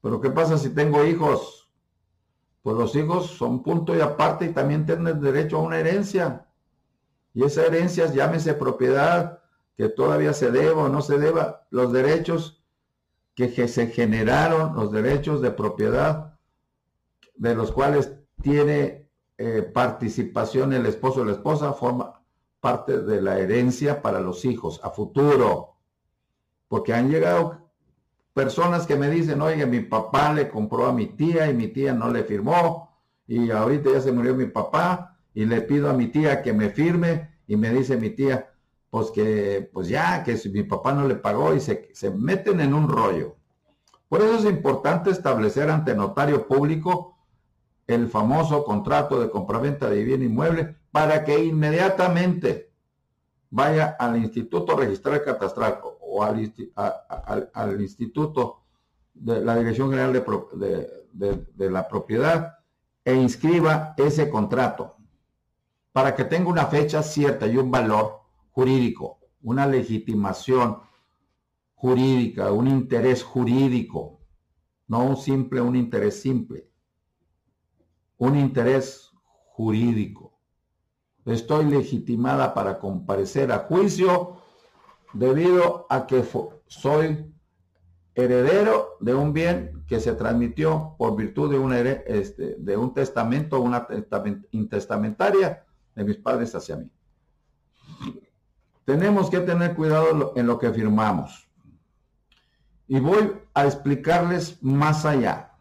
Pero 0.00 0.20
¿qué 0.20 0.30
pasa 0.30 0.58
si 0.58 0.70
tengo 0.70 1.04
hijos? 1.04 1.70
Pues 2.62 2.76
los 2.76 2.94
hijos 2.96 3.26
son 3.26 3.62
punto 3.62 3.94
y 3.94 4.00
aparte 4.00 4.46
y 4.46 4.52
también 4.52 4.86
tienen 4.86 5.20
derecho 5.20 5.58
a 5.58 5.62
una 5.62 5.78
herencia. 5.78 6.46
Y 7.34 7.44
esa 7.44 7.64
herencia, 7.66 8.06
llámese 8.06 8.54
propiedad, 8.54 9.41
que 9.76 9.88
todavía 9.88 10.32
se 10.32 10.50
deba 10.50 10.84
o 10.84 10.88
no 10.88 11.02
se 11.02 11.18
deba, 11.18 11.66
los 11.70 11.92
derechos 11.92 12.62
que 13.34 13.48
se 13.68 13.86
generaron, 13.86 14.74
los 14.74 14.92
derechos 14.92 15.40
de 15.40 15.50
propiedad, 15.50 16.38
de 17.36 17.54
los 17.54 17.72
cuales 17.72 18.12
tiene 18.42 19.08
eh, 19.38 19.62
participación 19.62 20.72
el 20.72 20.86
esposo 20.86 21.22
o 21.22 21.24
la 21.24 21.32
esposa, 21.32 21.72
forma, 21.72 22.22
parte 22.60 23.00
de 23.00 23.20
la 23.20 23.38
herencia 23.38 24.02
para 24.02 24.20
los 24.20 24.44
hijos 24.44 24.80
a 24.84 24.90
futuro. 24.90 25.76
Porque 26.68 26.94
han 26.94 27.10
llegado 27.10 27.70
personas 28.34 28.86
que 28.86 28.96
me 28.96 29.10
dicen, 29.10 29.42
oye, 29.42 29.66
mi 29.66 29.80
papá 29.80 30.32
le 30.32 30.48
compró 30.48 30.86
a 30.86 30.92
mi 30.92 31.06
tía 31.06 31.50
y 31.50 31.54
mi 31.54 31.68
tía 31.68 31.92
no 31.92 32.10
le 32.10 32.24
firmó 32.24 32.96
y 33.26 33.50
ahorita 33.50 33.90
ya 33.92 34.00
se 34.00 34.12
murió 34.12 34.34
mi 34.34 34.46
papá 34.46 35.18
y 35.34 35.44
le 35.44 35.62
pido 35.62 35.90
a 35.90 35.92
mi 35.92 36.08
tía 36.08 36.42
que 36.42 36.52
me 36.52 36.70
firme 36.70 37.30
y 37.46 37.56
me 37.56 37.70
dice 37.70 37.96
mi 37.96 38.10
tía, 38.10 38.51
pues 38.92 39.10
que, 39.10 39.70
pues 39.72 39.88
ya, 39.88 40.22
que 40.22 40.36
si 40.36 40.50
mi 40.50 40.64
papá 40.64 40.92
no 40.92 41.08
le 41.08 41.14
pagó 41.14 41.54
y 41.54 41.60
se, 41.60 41.88
se 41.94 42.10
meten 42.10 42.60
en 42.60 42.74
un 42.74 42.90
rollo. 42.90 43.36
Por 44.06 44.20
eso 44.20 44.34
es 44.34 44.44
importante 44.44 45.08
establecer 45.08 45.70
ante 45.70 45.94
notario 45.94 46.46
público 46.46 47.16
el 47.86 48.06
famoso 48.10 48.64
contrato 48.64 49.18
de 49.18 49.30
compraventa 49.30 49.88
de 49.88 50.04
bien 50.04 50.22
inmueble 50.22 50.76
para 50.90 51.24
que 51.24 51.42
inmediatamente 51.42 52.70
vaya 53.48 53.96
al 53.98 54.18
Instituto 54.18 54.76
Registral 54.76 55.24
Catastral 55.24 55.80
o 56.02 56.22
al, 56.22 57.80
Instituto 57.80 58.60
de 59.14 59.40
la 59.40 59.56
Dirección 59.56 59.88
General 59.88 60.12
de, 60.12 61.70
la 61.70 61.88
Propiedad 61.88 62.58
e 63.06 63.14
inscriba 63.14 63.94
ese 63.96 64.28
contrato 64.28 64.96
para 65.92 66.14
que 66.14 66.24
tenga 66.24 66.50
una 66.50 66.66
fecha 66.66 67.02
cierta 67.02 67.46
y 67.46 67.56
un 67.56 67.70
valor 67.70 68.21
jurídico, 68.52 69.18
una 69.42 69.66
legitimación 69.66 70.78
jurídica, 71.74 72.52
un 72.52 72.68
interés 72.68 73.22
jurídico. 73.22 74.20
no 74.86 75.04
un 75.04 75.16
simple, 75.16 75.60
un 75.60 75.74
interés 75.74 76.20
simple, 76.20 76.68
un 78.18 78.36
interés 78.36 79.10
jurídico. 79.46 80.38
Estoy 81.24 81.64
legitimada 81.64 82.52
para 82.52 82.78
comparecer 82.78 83.52
a 83.52 83.60
juicio 83.60 84.36
debido 85.14 85.86
a 85.88 86.06
que 86.06 86.24
soy 86.66 87.32
heredero 88.14 88.96
de 89.00 89.14
un 89.14 89.32
bien 89.32 89.84
que 89.86 89.98
se 90.00 90.12
transmitió 90.14 90.94
por 90.98 91.16
virtud 91.16 91.50
de 91.50 91.58
un, 91.58 91.72
este, 91.72 92.56
un 92.76 92.92
testamento, 92.92 93.60
una 93.60 93.86
intestamentaria 94.50 95.64
de 95.94 96.04
mis 96.04 96.16
padres 96.16 96.54
hacia 96.54 96.76
mí. 96.76 96.90
Tenemos 98.84 99.30
que 99.30 99.40
tener 99.40 99.74
cuidado 99.74 100.32
en 100.36 100.46
lo 100.46 100.58
que 100.58 100.72
firmamos. 100.72 101.48
Y 102.88 103.00
voy 103.00 103.32
a 103.54 103.64
explicarles 103.64 104.62
más 104.62 105.04
allá. 105.04 105.52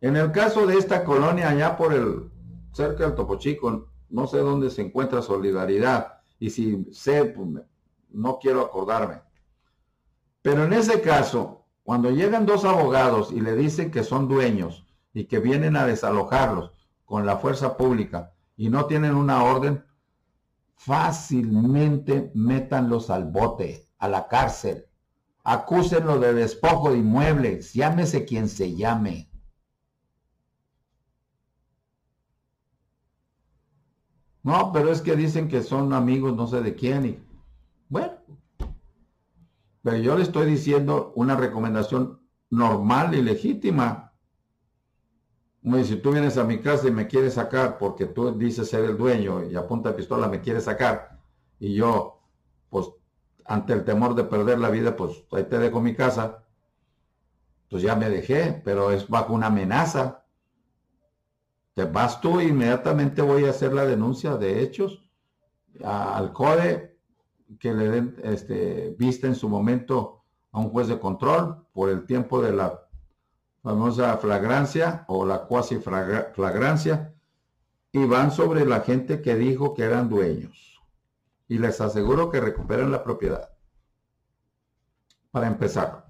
En 0.00 0.16
el 0.16 0.32
caso 0.32 0.66
de 0.66 0.76
esta 0.76 1.04
colonia 1.04 1.50
allá 1.50 1.76
por 1.76 1.92
el 1.92 2.30
cerca 2.72 3.04
del 3.04 3.14
Topo 3.14 3.36
Chico, 3.36 3.88
no 4.08 4.26
sé 4.26 4.38
dónde 4.38 4.70
se 4.70 4.82
encuentra 4.82 5.22
Solidaridad 5.22 6.20
y 6.38 6.50
si 6.50 6.86
sé, 6.92 7.24
pues, 7.24 7.64
no 8.10 8.38
quiero 8.38 8.60
acordarme. 8.62 9.20
Pero 10.42 10.64
en 10.64 10.72
ese 10.72 11.00
caso, 11.00 11.64
cuando 11.82 12.10
llegan 12.10 12.46
dos 12.46 12.64
abogados 12.64 13.32
y 13.32 13.40
le 13.40 13.54
dicen 13.54 13.90
que 13.90 14.02
son 14.02 14.28
dueños 14.28 14.86
y 15.12 15.24
que 15.24 15.38
vienen 15.38 15.76
a 15.76 15.86
desalojarlos 15.86 16.72
con 17.04 17.26
la 17.26 17.36
fuerza 17.36 17.76
pública 17.76 18.32
y 18.56 18.68
no 18.68 18.86
tienen 18.86 19.14
una 19.14 19.44
orden, 19.44 19.84
fácilmente 20.76 22.30
métanlos 22.34 23.10
al 23.10 23.24
bote, 23.24 23.88
a 23.98 24.08
la 24.08 24.28
cárcel. 24.28 24.86
Acúsenlo 25.42 26.18
de 26.18 26.34
despojo 26.34 26.90
de 26.90 26.98
inmuebles, 26.98 27.72
llámese 27.74 28.24
quien 28.24 28.48
se 28.48 28.74
llame. 28.74 29.30
No, 34.42 34.72
pero 34.72 34.90
es 34.90 35.00
que 35.00 35.16
dicen 35.16 35.48
que 35.48 35.62
son 35.62 35.92
amigos 35.92 36.36
no 36.36 36.46
sé 36.46 36.60
de 36.60 36.74
quién. 36.74 37.06
Y, 37.06 37.18
bueno, 37.88 38.12
pero 39.82 39.98
yo 39.98 40.16
le 40.16 40.22
estoy 40.22 40.46
diciendo 40.46 41.12
una 41.14 41.36
recomendación 41.36 42.20
normal 42.50 43.14
y 43.14 43.22
legítima. 43.22 44.13
Si 45.84 45.96
tú 45.96 46.12
vienes 46.12 46.36
a 46.36 46.44
mi 46.44 46.58
casa 46.60 46.88
y 46.88 46.90
me 46.90 47.06
quieres 47.06 47.34
sacar 47.34 47.78
porque 47.78 48.06
tú 48.06 48.32
dices 48.32 48.68
ser 48.68 48.84
el 48.84 48.96
dueño 48.96 49.44
y 49.44 49.56
apunta 49.56 49.96
pistola 49.96 50.28
me 50.28 50.40
quieres 50.40 50.64
sacar 50.64 51.18
y 51.58 51.74
yo, 51.74 52.20
pues, 52.68 52.88
ante 53.46 53.72
el 53.72 53.84
temor 53.84 54.14
de 54.14 54.24
perder 54.24 54.58
la 54.58 54.70
vida, 54.70 54.96
pues 54.96 55.24
ahí 55.32 55.44
te 55.44 55.58
dejo 55.58 55.80
mi 55.80 55.94
casa. 55.94 56.44
Pues 57.70 57.82
ya 57.82 57.94
me 57.96 58.08
dejé, 58.08 58.60
pero 58.64 58.90
es 58.90 59.08
bajo 59.08 59.34
una 59.34 59.46
amenaza 59.46 60.24
te 61.74 61.84
vas 61.84 62.20
tú 62.20 62.40
inmediatamente 62.40 63.20
voy 63.20 63.44
a 63.44 63.50
hacer 63.50 63.74
la 63.74 63.84
denuncia 63.84 64.36
de 64.36 64.62
hechos 64.62 65.02
al 65.82 66.32
CODE 66.32 66.96
que 67.58 67.74
le 67.74 67.88
den 67.90 68.16
este, 68.22 68.94
vista 68.96 69.26
en 69.26 69.34
su 69.34 69.48
momento 69.48 70.22
a 70.52 70.60
un 70.60 70.70
juez 70.70 70.86
de 70.86 71.00
control 71.00 71.66
por 71.72 71.90
el 71.90 72.06
tiempo 72.06 72.40
de 72.40 72.52
la 72.52 72.83
famosa 73.64 74.18
flagrancia 74.18 75.06
o 75.08 75.24
la 75.24 75.46
cuasi 75.46 75.78
flagrancia 75.78 77.14
y 77.92 78.04
van 78.04 78.30
sobre 78.30 78.66
la 78.66 78.80
gente 78.80 79.22
que 79.22 79.36
dijo 79.36 79.72
que 79.72 79.84
eran 79.84 80.10
dueños. 80.10 80.82
Y 81.48 81.56
les 81.56 81.80
aseguro 81.80 82.30
que 82.30 82.40
recuperen 82.40 82.92
la 82.92 83.02
propiedad. 83.02 83.48
Para 85.30 85.46
empezar. 85.46 86.04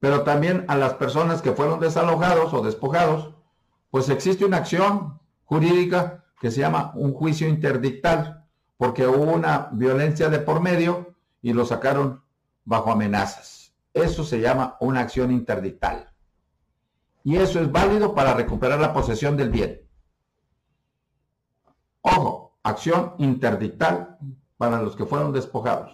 Pero 0.00 0.22
también 0.22 0.64
a 0.68 0.76
las 0.76 0.94
personas 0.94 1.42
que 1.42 1.52
fueron 1.52 1.80
desalojados 1.80 2.54
o 2.54 2.62
despojados 2.62 3.34
pues 3.90 4.08
existe 4.08 4.44
una 4.44 4.56
acción 4.56 5.20
jurídica 5.44 6.24
que 6.40 6.50
se 6.50 6.60
llama 6.60 6.92
un 6.96 7.12
juicio 7.12 7.46
interdictal, 7.46 8.44
porque 8.76 9.06
hubo 9.06 9.32
una 9.32 9.68
violencia 9.70 10.28
de 10.30 10.40
por 10.40 10.60
medio 10.60 11.14
y 11.42 11.52
lo 11.52 11.64
sacaron 11.64 12.24
bajo 12.64 12.90
amenazas. 12.90 13.72
Eso 13.92 14.24
se 14.24 14.40
llama 14.40 14.76
una 14.80 15.00
acción 15.00 15.30
interdictal. 15.30 16.13
Y 17.24 17.36
eso 17.36 17.58
es 17.58 17.72
válido 17.72 18.14
para 18.14 18.34
recuperar 18.34 18.78
la 18.78 18.92
posesión 18.92 19.36
del 19.36 19.50
bien. 19.50 19.80
Ojo, 22.02 22.58
acción 22.62 23.14
interdictal 23.18 24.18
para 24.58 24.82
los 24.82 24.94
que 24.94 25.06
fueron 25.06 25.32
despojados. 25.32 25.90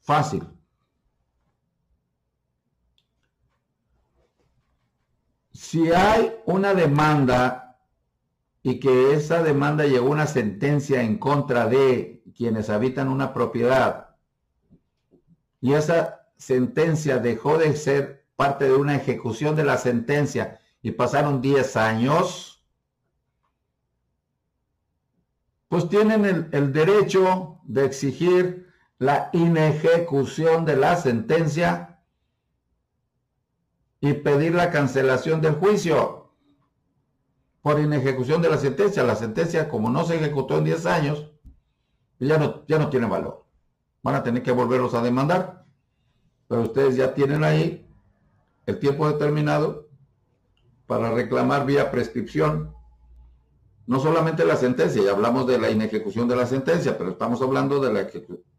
Fácil. 0.00 0.46
Si 5.52 5.90
hay 5.90 6.34
una 6.44 6.74
demanda 6.74 7.78
y 8.62 8.78
que 8.78 9.14
esa 9.14 9.42
demanda 9.42 9.86
llegó 9.86 10.08
a 10.08 10.10
una 10.10 10.26
sentencia 10.26 11.02
en 11.02 11.18
contra 11.18 11.66
de 11.66 12.22
quienes 12.36 12.68
habitan 12.68 13.08
una 13.08 13.32
propiedad 13.32 14.16
y 15.60 15.72
esa 15.72 16.28
sentencia 16.36 17.18
dejó 17.18 17.58
de 17.58 17.74
ser 17.74 18.27
parte 18.38 18.66
de 18.66 18.74
una 18.76 18.94
ejecución 18.94 19.56
de 19.56 19.64
la 19.64 19.78
sentencia 19.78 20.60
y 20.80 20.92
pasaron 20.92 21.42
10 21.42 21.76
años, 21.76 22.64
pues 25.66 25.88
tienen 25.88 26.48
el, 26.52 26.72
derecho 26.72 27.58
de 27.64 27.84
exigir 27.84 28.72
la 28.98 29.28
inejecución 29.32 30.64
de 30.64 30.76
la 30.76 30.94
sentencia 30.94 31.98
y 34.00 34.12
pedir 34.12 34.54
la 34.54 34.70
cancelación 34.70 35.40
del 35.40 35.56
juicio 35.56 36.30
por 37.60 37.80
inejecución 37.80 38.40
de 38.40 38.50
la 38.50 38.58
sentencia. 38.58 39.02
La 39.02 39.16
sentencia, 39.16 39.68
como 39.68 39.90
no 39.90 40.04
se 40.04 40.14
ejecutó 40.14 40.58
en 40.58 40.64
10 40.64 40.86
años, 40.86 41.32
ya 42.20 42.38
no, 42.38 42.64
ya 42.68 42.78
no 42.78 42.88
tiene 42.88 43.06
valor. 43.06 43.46
Van 44.04 44.14
a 44.14 44.22
tener 44.22 44.44
que 44.44 44.52
volverlos 44.52 44.94
a 44.94 45.02
demandar. 45.02 45.66
Pero 46.46 46.62
ustedes 46.62 46.94
ya 46.94 47.12
tienen 47.12 47.42
ahí 47.42 47.87
el 48.68 48.78
tiempo 48.78 49.10
determinado 49.10 49.88
para 50.86 51.10
reclamar 51.10 51.64
vía 51.64 51.90
prescripción. 51.90 52.74
No 53.86 53.98
solamente 53.98 54.44
la 54.44 54.56
sentencia, 54.56 55.02
ya 55.02 55.12
hablamos 55.12 55.46
de 55.46 55.58
la 55.58 55.70
inejecución 55.70 56.28
de 56.28 56.36
la 56.36 56.46
sentencia, 56.46 56.98
pero 56.98 57.12
estamos 57.12 57.40
hablando 57.40 57.80
de 57.80 57.90
la, 57.90 58.06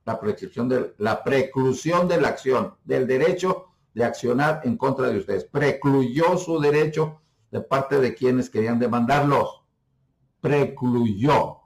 la 0.06 0.20
prescripción 0.20 0.68
de 0.68 0.96
la 0.98 1.24
preclusión 1.24 2.08
de 2.08 2.20
la 2.20 2.30
acción, 2.30 2.74
del 2.84 3.06
derecho 3.06 3.68
de 3.94 4.04
accionar 4.04 4.62
en 4.64 4.78
contra 4.78 5.10
de 5.10 5.20
ustedes. 5.20 5.44
Precluyó 5.44 6.40
su 6.40 6.60
derecho 6.60 7.22
de 7.52 7.62
parte 7.62 8.00
de 8.00 8.16
quienes 8.16 8.50
querían 8.50 8.80
demandarlos. 8.80 9.62
Precluyó. 10.42 11.58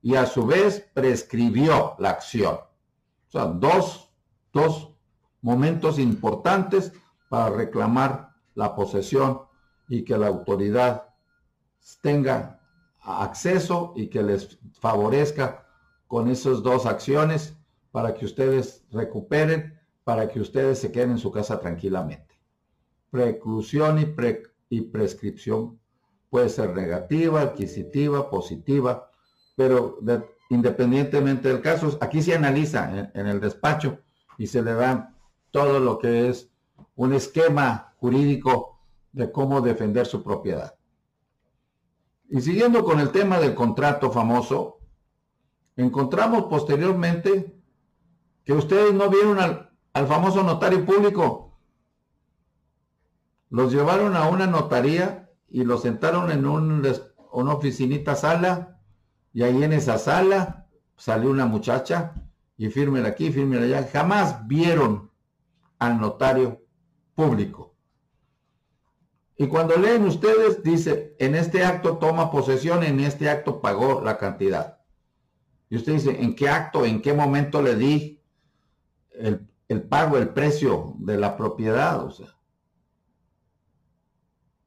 Y 0.00 0.14
a 0.14 0.24
su 0.24 0.46
vez 0.46 0.90
prescribió 0.94 1.96
la 1.98 2.10
acción. 2.10 2.54
O 2.54 3.30
sea, 3.30 3.44
dos, 3.44 4.10
dos 4.54 4.93
momentos 5.44 5.98
importantes 5.98 6.92
para 7.28 7.50
reclamar 7.50 8.30
la 8.54 8.74
posesión 8.74 9.42
y 9.88 10.02
que 10.02 10.16
la 10.16 10.28
autoridad 10.28 11.10
tenga 12.00 12.60
acceso 13.02 13.92
y 13.94 14.08
que 14.08 14.22
les 14.22 14.58
favorezca 14.80 15.66
con 16.06 16.30
esas 16.30 16.62
dos 16.62 16.86
acciones 16.86 17.54
para 17.92 18.14
que 18.14 18.24
ustedes 18.24 18.86
recuperen 18.90 19.78
para 20.02 20.28
que 20.28 20.40
ustedes 20.40 20.78
se 20.78 20.90
queden 20.90 21.12
en 21.12 21.18
su 21.18 21.30
casa 21.30 21.60
tranquilamente. 21.60 22.38
Preclusión 23.10 23.98
y, 23.98 24.14
y 24.68 24.80
prescripción 24.82 25.78
puede 26.30 26.48
ser 26.48 26.74
negativa, 26.74 27.42
adquisitiva, 27.42 28.30
positiva, 28.30 29.10
pero 29.56 29.98
independientemente 30.50 31.48
del 31.48 31.60
caso, 31.60 31.96
aquí 32.00 32.22
se 32.22 32.34
analiza 32.34 33.10
en, 33.14 33.26
el 33.26 33.40
despacho 33.40 33.98
y 34.36 34.46
se 34.46 34.62
le 34.62 34.74
da 34.74 35.13
todo 35.54 35.78
lo 35.78 36.00
que 36.00 36.28
es 36.28 36.50
un 36.96 37.12
esquema 37.12 37.94
jurídico 37.98 38.80
de 39.12 39.30
cómo 39.30 39.60
defender 39.60 40.04
su 40.04 40.20
propiedad. 40.24 40.74
Y 42.28 42.40
siguiendo 42.40 42.82
con 42.82 42.98
el 42.98 43.12
tema 43.12 43.38
del 43.38 43.54
contrato 43.54 44.10
famoso, 44.10 44.80
encontramos 45.76 46.46
posteriormente 46.46 47.56
que 48.42 48.52
ustedes 48.52 48.92
no 48.94 49.08
vieron 49.08 49.38
al, 49.38 49.70
al 49.92 50.08
famoso 50.08 50.42
notario 50.42 50.84
público. 50.84 51.56
Los 53.48 53.72
llevaron 53.72 54.16
a 54.16 54.28
una 54.28 54.48
notaría 54.48 55.30
y 55.48 55.62
los 55.62 55.82
sentaron 55.82 56.32
en 56.32 56.46
un, 56.46 56.84
una 57.30 57.52
oficinita 57.52 58.16
sala 58.16 58.80
y 59.32 59.44
ahí 59.44 59.62
en 59.62 59.72
esa 59.72 59.98
sala 59.98 60.66
salió 60.96 61.30
una 61.30 61.46
muchacha 61.46 62.12
y 62.56 62.70
fírmela 62.70 63.10
aquí, 63.10 63.30
fírmela 63.30 63.66
allá. 63.66 63.88
Jamás 63.92 64.48
vieron 64.48 65.13
al 65.86 66.00
notario 66.00 66.62
público. 67.14 67.74
Y 69.36 69.48
cuando 69.48 69.76
leen 69.76 70.04
ustedes, 70.04 70.62
dice, 70.62 71.16
en 71.18 71.34
este 71.34 71.64
acto 71.64 71.98
toma 71.98 72.30
posesión, 72.30 72.84
en 72.84 73.00
este 73.00 73.28
acto 73.28 73.60
pagó 73.60 74.00
la 74.00 74.16
cantidad. 74.16 74.78
Y 75.68 75.76
usted 75.76 75.94
dice, 75.94 76.22
¿en 76.22 76.36
qué 76.36 76.48
acto, 76.48 76.84
en 76.84 77.02
qué 77.02 77.12
momento 77.12 77.60
le 77.60 77.74
di 77.74 78.22
el, 79.10 79.46
el 79.68 79.82
pago, 79.82 80.18
el 80.18 80.28
precio 80.28 80.94
de 80.98 81.18
la 81.18 81.36
propiedad, 81.36 82.04
o 82.04 82.10
sea. 82.10 82.36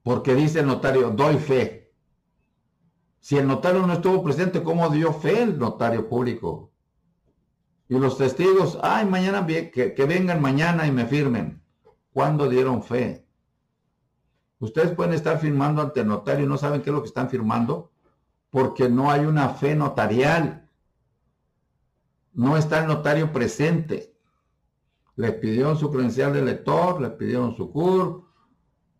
Porque 0.03 0.35
dice 0.35 0.59
el 0.59 0.67
notario, 0.67 1.09
doy 1.11 1.37
fe. 1.37 1.93
Si 3.19 3.37
el 3.37 3.47
notario 3.47 3.85
no 3.85 3.93
estuvo 3.93 4.23
presente, 4.23 4.63
¿cómo 4.63 4.89
dio 4.89 5.13
fe 5.13 5.43
el 5.43 5.57
notario 5.57 6.07
público? 6.07 6.71
Y 7.89 7.97
los 7.97 8.17
testigos, 8.17 8.77
ay, 8.81 9.05
mañana 9.05 9.45
que, 9.45 9.71
que 9.71 10.05
vengan 10.05 10.41
mañana 10.41 10.87
y 10.87 10.91
me 10.91 11.05
firmen. 11.05 11.61
¿Cuándo 12.11 12.49
dieron 12.49 12.83
fe? 12.83 13.25
Ustedes 14.59 14.91
pueden 14.91 15.13
estar 15.13 15.39
firmando 15.39 15.81
ante 15.81 16.01
el 16.01 16.07
notario 16.07 16.45
y 16.45 16.49
no 16.49 16.57
saben 16.57 16.81
qué 16.81 16.89
es 16.89 16.95
lo 16.95 17.01
que 17.01 17.07
están 17.07 17.29
firmando 17.29 17.91
porque 18.49 18.89
no 18.89 19.11
hay 19.11 19.25
una 19.25 19.49
fe 19.49 19.75
notarial. 19.75 20.67
No 22.33 22.57
está 22.57 22.79
el 22.81 22.87
notario 22.87 23.31
presente. 23.31 24.15
Le 25.15 25.31
pidieron 25.33 25.77
su 25.77 25.91
credencial 25.91 26.33
de 26.33 26.43
lector, 26.43 27.01
le 27.01 27.09
pidieron 27.09 27.55
su 27.55 27.71
CUR 27.71 28.25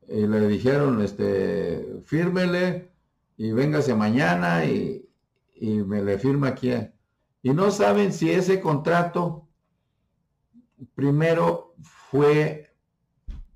y 0.08 0.26
le 0.26 0.48
dijeron, 0.48 1.02
este, 1.02 2.02
fírmele 2.06 2.92
y 3.36 3.52
véngase 3.52 3.94
mañana 3.94 4.66
y, 4.66 5.08
y 5.56 5.84
me 5.84 6.04
le 6.04 6.18
firma 6.18 6.50
aquí. 6.50 6.72
Y 7.48 7.54
no 7.54 7.72
saben 7.72 8.12
si 8.12 8.30
ese 8.30 8.60
contrato 8.60 9.48
primero 10.96 11.76
fue 12.12 12.76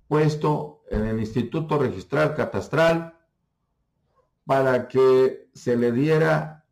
puesto 0.07 0.83
en 0.89 1.07
el 1.07 1.19
Instituto 1.19 1.77
Registral 1.77 2.33
Catastral 2.33 3.19
para 4.45 4.87
que 4.87 5.49
se 5.53 5.75
le 5.75 5.91
diera 5.91 6.65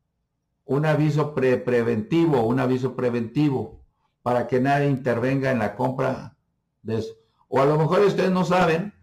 un 0.64 0.86
aviso 0.86 1.36
pre 1.36 1.58
preventivo, 1.58 2.44
un 2.44 2.62
aviso 2.62 2.96
preventivo, 2.96 3.84
para 4.22 4.48
que 4.48 4.62
nadie 4.62 4.88
intervenga 4.88 5.52
en 5.52 5.60
la 5.60 5.76
compra 5.76 6.38
de 6.84 7.00
eso. 7.00 7.16
O 7.50 7.60
a 7.60 7.66
lo 7.66 7.78
mejor 7.78 8.00
ustedes 8.00 8.32
no 8.32 8.46
saben 8.46 8.94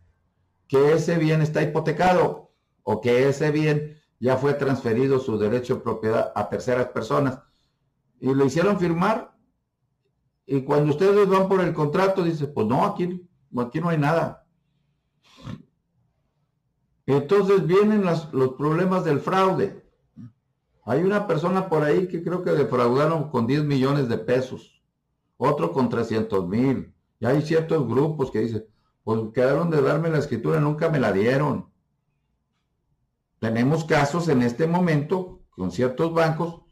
que 0.68 0.94
ese 0.94 1.18
bien 1.18 1.42
está 1.42 1.60
hipotecado 1.60 2.50
o 2.82 3.02
que 3.02 3.28
ese 3.28 3.50
bien 3.50 4.00
ya 4.18 4.38
fue 4.38 4.54
transferido 4.54 5.18
su 5.18 5.36
derecho 5.36 5.74
de 5.74 5.80
propiedad 5.82 6.32
a 6.34 6.48
terceras 6.48 6.86
personas 6.86 7.40
y 8.20 8.34
le 8.34 8.46
hicieron 8.46 8.78
firmar 8.78 9.36
y 10.46 10.62
cuando 10.62 10.92
ustedes 10.92 11.28
van 11.28 11.48
por 11.48 11.60
el 11.60 11.74
contrato 11.74 12.22
dice, 12.22 12.46
pues 12.46 12.66
no, 12.68 12.84
aquí, 12.84 13.28
aquí 13.58 13.80
no 13.80 13.88
hay 13.88 13.98
nada. 13.98 14.46
Entonces 17.04 17.66
vienen 17.66 18.04
los 18.04 18.54
problemas 18.56 19.04
del 19.04 19.20
fraude. 19.20 19.84
Hay 20.84 21.02
una 21.02 21.26
persona 21.26 21.68
por 21.68 21.82
ahí 21.82 22.06
que 22.06 22.22
creo 22.22 22.44
que 22.44 22.52
defraudaron 22.52 23.28
con 23.28 23.46
10 23.48 23.64
millones 23.64 24.08
de 24.08 24.18
pesos, 24.18 24.84
otro 25.36 25.72
con 25.72 25.88
300 25.88 26.48
mil. 26.48 26.94
Y 27.18 27.26
hay 27.26 27.42
ciertos 27.42 27.86
grupos 27.88 28.30
que 28.30 28.40
dicen, 28.40 28.66
pues 29.02 29.20
quedaron 29.34 29.70
de 29.70 29.82
darme 29.82 30.10
la 30.10 30.18
escritura, 30.18 30.60
nunca 30.60 30.88
me 30.88 31.00
la 31.00 31.12
dieron. 31.12 31.72
Tenemos 33.40 33.84
casos 33.84 34.28
en 34.28 34.42
este 34.42 34.68
momento 34.68 35.42
con 35.50 35.72
ciertos 35.72 36.14
bancos 36.14 36.65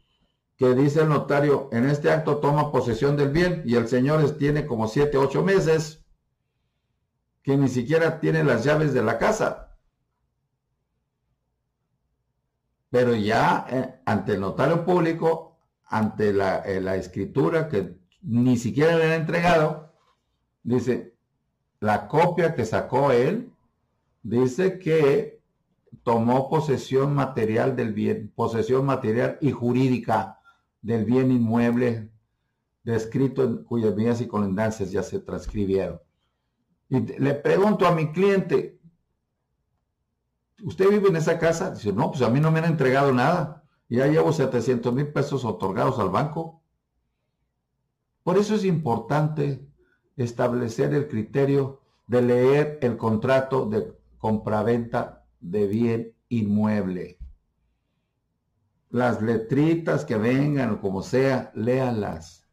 que 0.57 0.73
dice 0.73 1.01
el 1.01 1.09
notario, 1.09 1.69
en 1.71 1.85
este 1.85 2.11
acto 2.11 2.37
toma 2.37 2.71
posesión 2.71 3.17
del 3.17 3.29
bien 3.29 3.63
y 3.65 3.75
el 3.75 3.87
señor 3.87 4.37
tiene 4.37 4.65
como 4.65 4.87
7, 4.87 5.17
8 5.17 5.43
meses 5.43 6.05
que 7.43 7.57
ni 7.57 7.67
siquiera 7.67 8.19
tiene 8.19 8.43
las 8.43 8.63
llaves 8.63 8.93
de 8.93 9.03
la 9.03 9.17
casa. 9.17 9.65
pero 12.95 13.13
ya 13.13 13.67
eh, 13.69 13.99
ante 14.05 14.35
el 14.35 14.39
notario 14.39 14.85
público, 14.85 15.57
ante 15.83 16.29
eh, 16.29 16.79
la, 16.79 16.95
escritura 16.95 17.67
que 17.67 17.97
ni 18.21 18.55
siquiera 18.55 18.95
le 18.95 19.03
han 19.03 19.19
entregado, 19.19 19.91
dice, 20.63 21.13
la 21.81 22.07
copia 22.07 22.55
que 22.55 22.63
sacó 22.63 23.11
él, 23.11 23.51
dice 24.23 24.79
que 24.79 25.41
tomó 26.03 26.49
posesión 26.49 27.13
material 27.13 27.75
del 27.75 27.91
bien, 27.91 28.31
posesión 28.33 28.85
material 28.85 29.39
y 29.41 29.51
jurídica 29.51 30.34
del 30.85 31.03
bien 31.03 31.31
inmueble 31.31 32.11
descrito 32.83 33.43
en 33.43 33.63
cuyas 33.63 33.95
vías 33.95 34.21
y 34.21 34.27
colindancias 34.27 34.91
ya 34.91 35.01
se 35.01 35.19
transcribieron. 35.19 35.99
Y 36.89 36.99
le 36.99 37.33
pregunto 37.33 37.87
a 37.87 37.95
mi 37.95 38.11
cliente, 38.11 38.79
¿usted 40.63 40.87
vive 40.91 41.09
en 41.09 41.15
esa 41.15 41.39
casa? 41.39 41.71
Dice, 41.71 41.91
no, 41.91 42.11
pues 42.11 42.21
a 42.21 42.29
mí 42.29 42.39
no 42.39 42.51
me 42.51 42.59
han 42.59 42.65
entregado 42.65 43.11
nada. 43.11 43.63
Ya 43.89 44.05
llevo 44.05 44.31
700 44.31 44.93
mil 44.93 45.07
pesos 45.07 45.43
otorgados 45.43 45.97
al 45.97 46.09
banco. 46.09 46.61
Por 48.21 48.37
eso 48.37 48.53
es 48.53 48.63
importante 48.63 49.67
establecer 50.15 50.93
el 50.93 51.07
criterio 51.07 51.81
de 52.05 52.21
leer 52.21 52.77
el 52.83 52.95
contrato 52.95 53.65
de 53.67 53.91
compraventa 54.19 55.25
de 55.39 55.65
bien 55.65 56.13
inmueble. 56.29 57.17
Las 58.95 59.21
letritas 59.21 60.05
que 60.05 60.15
vengan 60.15 60.71
o 60.71 60.81
como 60.81 61.01
sea, 61.01 61.51
léalas. 61.53 62.47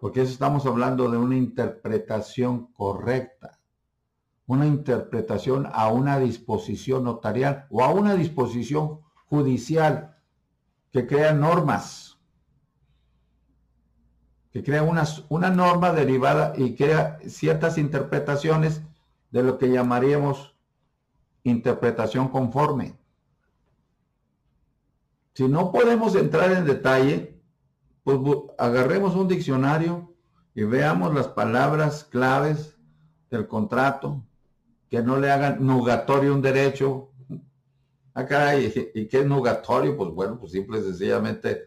Porque 0.00 0.22
eso 0.22 0.32
estamos 0.32 0.66
hablando 0.66 1.10
de 1.10 1.16
una 1.16 1.36
interpretación 1.36 2.72
correcta 2.72 3.56
una 4.46 4.66
interpretación 4.66 5.68
a 5.72 5.88
una 5.88 6.18
disposición 6.18 7.04
notarial 7.04 7.66
o 7.70 7.82
a 7.82 7.90
una 7.90 8.14
disposición 8.14 9.00
judicial 9.26 10.16
que 10.92 11.06
crea 11.06 11.32
normas, 11.32 12.18
que 14.52 14.62
crea 14.62 14.84
una, 14.84 15.04
una 15.28 15.50
norma 15.50 15.92
derivada 15.92 16.52
y 16.56 16.76
crea 16.76 17.18
ciertas 17.26 17.76
interpretaciones 17.76 18.82
de 19.30 19.42
lo 19.42 19.58
que 19.58 19.68
llamaríamos 19.68 20.54
interpretación 21.42 22.28
conforme. 22.28 22.94
Si 25.36 25.46
no 25.46 25.70
podemos 25.70 26.16
entrar 26.16 26.50
en 26.50 26.64
detalle, 26.64 27.38
pues 28.02 28.18
agarremos 28.56 29.14
un 29.14 29.28
diccionario 29.28 30.14
y 30.54 30.64
veamos 30.64 31.14
las 31.14 31.28
palabras 31.28 32.04
claves 32.04 32.74
del 33.30 33.46
contrato, 33.46 34.24
que 34.88 35.02
no 35.02 35.18
le 35.18 35.30
hagan 35.30 35.58
nugatorio 35.66 36.32
un 36.32 36.40
derecho. 36.40 37.10
Acá, 38.14 38.48
ah, 38.48 38.56
¿y, 38.56 38.72
¿y 38.94 39.08
qué 39.08 39.20
es 39.20 39.26
nugatorio? 39.26 39.94
Pues 39.94 40.10
bueno, 40.12 40.38
pues 40.40 40.52
simple 40.52 40.78
y 40.78 40.84
sencillamente 40.84 41.64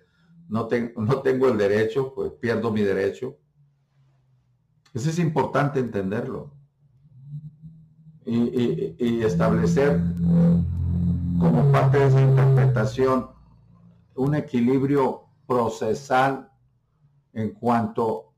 no, 0.48 0.68
no 0.98 1.22
tengo 1.22 1.48
el 1.48 1.56
derecho, 1.56 2.12
pues 2.16 2.32
pierdo 2.42 2.72
mi 2.72 2.82
derecho. 2.82 3.38
Eso 4.96 5.12
es 5.12 5.20
importante 5.20 5.80
entenderlo. 5.80 6.52
Y, 8.26 8.96
y, 8.98 9.22
establecer 9.22 10.02
como 11.40 11.72
parte 11.72 12.00
de 12.00 12.08
esa 12.08 12.22
interpretación 12.22 13.39
un 14.20 14.36
equilibrio 14.36 15.30
procesal 15.48 16.52
en 17.34 17.52
cuanto 17.52 18.34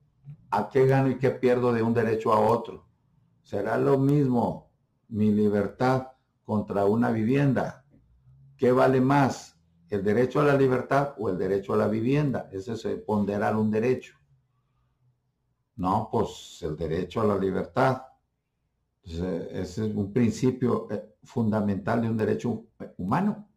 a 0.52 0.70
qué 0.70 0.86
gano 0.86 1.10
y 1.10 1.18
qué 1.18 1.32
pierdo 1.32 1.74
de 1.74 1.82
un 1.82 1.94
derecho 1.94 2.32
a 2.32 2.40
otro. 2.40 2.86
Será 3.42 3.78
lo 3.78 3.98
mismo 3.98 4.72
mi 5.10 5.32
libertad 5.32 6.08
contra 6.44 6.86
una 6.86 7.12
vivienda. 7.12 7.84
¿Qué 8.58 8.72
vale 8.72 9.02
más? 9.02 9.58
¿El 9.90 10.04
derecho 10.04 10.40
a 10.40 10.46
la 10.46 10.56
libertad 10.56 11.16
o 11.18 11.30
el 11.30 11.38
derecho 11.38 11.74
a 11.74 11.78
la 11.78 11.88
vivienda? 11.88 12.48
Ese 12.52 12.74
es 12.74 12.86
ponderar 13.06 13.56
un 13.56 13.72
derecho. 13.72 14.16
No, 15.78 16.10
pues 16.12 16.60
el 16.62 16.76
derecho 16.76 17.22
a 17.22 17.26
la 17.26 17.38
libertad. 17.38 18.04
ese 19.04 19.60
es 19.62 19.78
un 19.80 20.14
principio 20.14 20.88
eh, 20.92 21.16
fundamental 21.24 22.02
de 22.02 22.10
un 22.10 22.18
derecho 22.18 22.68
humano. 22.98 23.48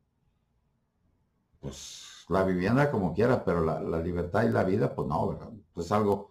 Pues 1.61 2.04
la 2.29 2.45
vivienda 2.45 2.91
como 2.91 3.13
quiera, 3.13 3.45
pero 3.45 3.63
la, 3.63 4.01
libertad 4.01 4.45
y 4.45 4.51
la 4.51 4.65
vida, 4.65 4.95
pues 4.95 5.09
no. 5.09 5.39
Es 5.77 5.93
algo 5.93 6.31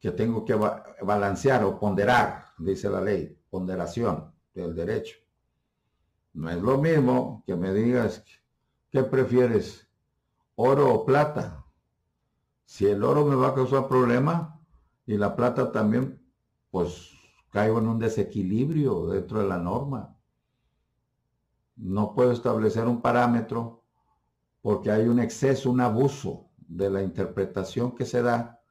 que 0.00 0.10
tengo 0.10 0.44
que 0.44 0.54
balancear 1.02 1.64
o 1.64 1.78
ponderar, 1.78 2.46
dice 2.58 2.90
la 2.90 3.00
ley, 3.00 3.38
ponderación 3.50 4.32
del 4.54 4.74
derecho. 4.74 5.16
No 6.34 6.50
es 6.50 6.60
lo 6.60 6.78
mismo 6.78 7.44
que 7.46 7.54
me 7.54 7.72
digas, 7.72 8.24
¿qué 8.90 9.04
prefieres? 9.04 9.88
¿Oro 10.56 10.92
o 10.92 11.04
plata? 11.04 11.64
Si 12.64 12.86
el 12.86 13.04
oro 13.04 13.24
me 13.24 13.36
va 13.36 13.48
a 13.48 13.54
causar 13.54 13.88
problema 13.88 14.60
y 15.06 15.16
la 15.16 15.36
plata 15.36 15.70
también, 15.70 16.20
pues 16.70 17.12
caigo 17.50 17.78
en 17.78 17.86
un 17.86 17.98
desequilibrio 18.00 19.06
dentro 19.06 19.38
de 19.38 19.48
la 19.48 19.58
norma. 19.58 20.16
No 21.76 22.14
puedo 22.14 22.32
establecer 22.32 22.86
un 22.86 23.00
parámetro 23.00 23.83
porque 24.64 24.90
hay 24.90 25.08
un 25.08 25.18
exceso, 25.18 25.70
un 25.70 25.82
abuso 25.82 26.48
de 26.56 26.88
la 26.88 27.02
interpretación 27.02 27.94
que 27.94 28.06
se 28.06 28.22
da 28.22 28.62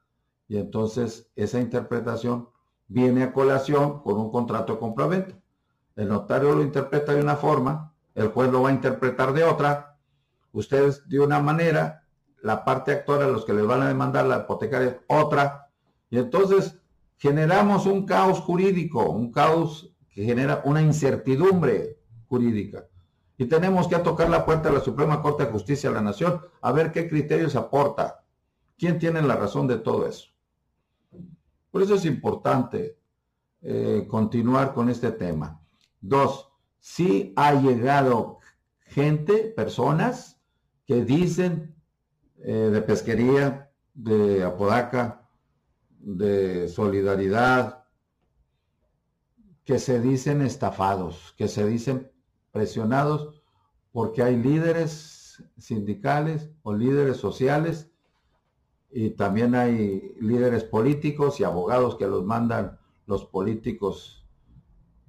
y 0.48 0.56
entonces 0.56 1.30
esa 1.36 1.60
interpretación 1.60 2.48
viene 2.88 3.22
a 3.22 3.32
colación 3.32 4.02
con 4.02 4.18
un 4.18 4.32
contrato 4.32 4.72
de 4.72 4.80
compraventa. 4.80 5.38
El 5.94 6.08
notario 6.08 6.52
lo 6.52 6.62
interpreta 6.62 7.14
de 7.14 7.20
una 7.20 7.36
forma, 7.36 7.94
el 8.16 8.26
juez 8.26 8.50
lo 8.50 8.62
va 8.62 8.70
a 8.70 8.72
interpretar 8.72 9.32
de 9.34 9.44
otra, 9.44 9.96
ustedes 10.50 11.08
de 11.08 11.20
una 11.20 11.38
manera, 11.38 12.02
la 12.42 12.64
parte 12.64 12.90
actora, 12.90 13.28
los 13.28 13.44
que 13.44 13.52
les 13.52 13.64
van 13.64 13.82
a 13.82 13.86
demandar 13.86 14.26
la 14.26 14.38
hipotecaria, 14.38 15.00
otra, 15.06 15.70
y 16.10 16.18
entonces 16.18 16.76
generamos 17.18 17.86
un 17.86 18.04
caos 18.04 18.40
jurídico, 18.40 19.10
un 19.10 19.30
caos 19.30 19.94
que 20.10 20.24
genera 20.24 20.60
una 20.64 20.82
incertidumbre 20.82 22.00
jurídica. 22.26 22.84
Y 23.36 23.46
tenemos 23.46 23.88
que 23.88 23.98
tocar 23.98 24.30
la 24.30 24.44
puerta 24.44 24.68
de 24.68 24.76
la 24.76 24.84
Suprema 24.84 25.20
Corte 25.20 25.44
de 25.44 25.50
Justicia 25.50 25.90
de 25.90 25.96
la 25.96 26.02
Nación 26.02 26.40
a 26.60 26.72
ver 26.72 26.92
qué 26.92 27.08
criterios 27.08 27.56
aporta. 27.56 28.24
¿Quién 28.78 28.98
tiene 28.98 29.22
la 29.22 29.36
razón 29.36 29.66
de 29.66 29.76
todo 29.76 30.06
eso? 30.06 30.28
Por 31.70 31.82
eso 31.82 31.94
es 31.94 32.04
importante 32.04 32.98
eh, 33.62 34.06
continuar 34.08 34.74
con 34.74 34.88
este 34.88 35.10
tema. 35.10 35.60
Dos, 36.00 36.50
si 36.78 37.32
ha 37.36 37.54
llegado 37.54 38.38
gente, 38.86 39.52
personas 39.56 40.40
que 40.86 41.04
dicen 41.04 41.74
eh, 42.38 42.52
de 42.52 42.82
pesquería, 42.82 43.72
de 43.94 44.44
Apodaca, 44.44 45.28
de 45.98 46.68
solidaridad, 46.68 47.84
que 49.64 49.78
se 49.78 50.00
dicen 50.00 50.42
estafados, 50.42 51.34
que 51.38 51.48
se 51.48 51.66
dicen 51.66 52.12
presionados 52.54 53.42
porque 53.90 54.22
hay 54.22 54.36
líderes 54.36 55.42
sindicales 55.58 56.52
o 56.62 56.72
líderes 56.72 57.16
sociales 57.16 57.90
y 58.92 59.10
también 59.10 59.56
hay 59.56 60.14
líderes 60.20 60.62
políticos 60.62 61.40
y 61.40 61.44
abogados 61.44 61.96
que 61.96 62.06
los 62.06 62.24
mandan 62.24 62.78
los 63.06 63.24
políticos 63.26 64.24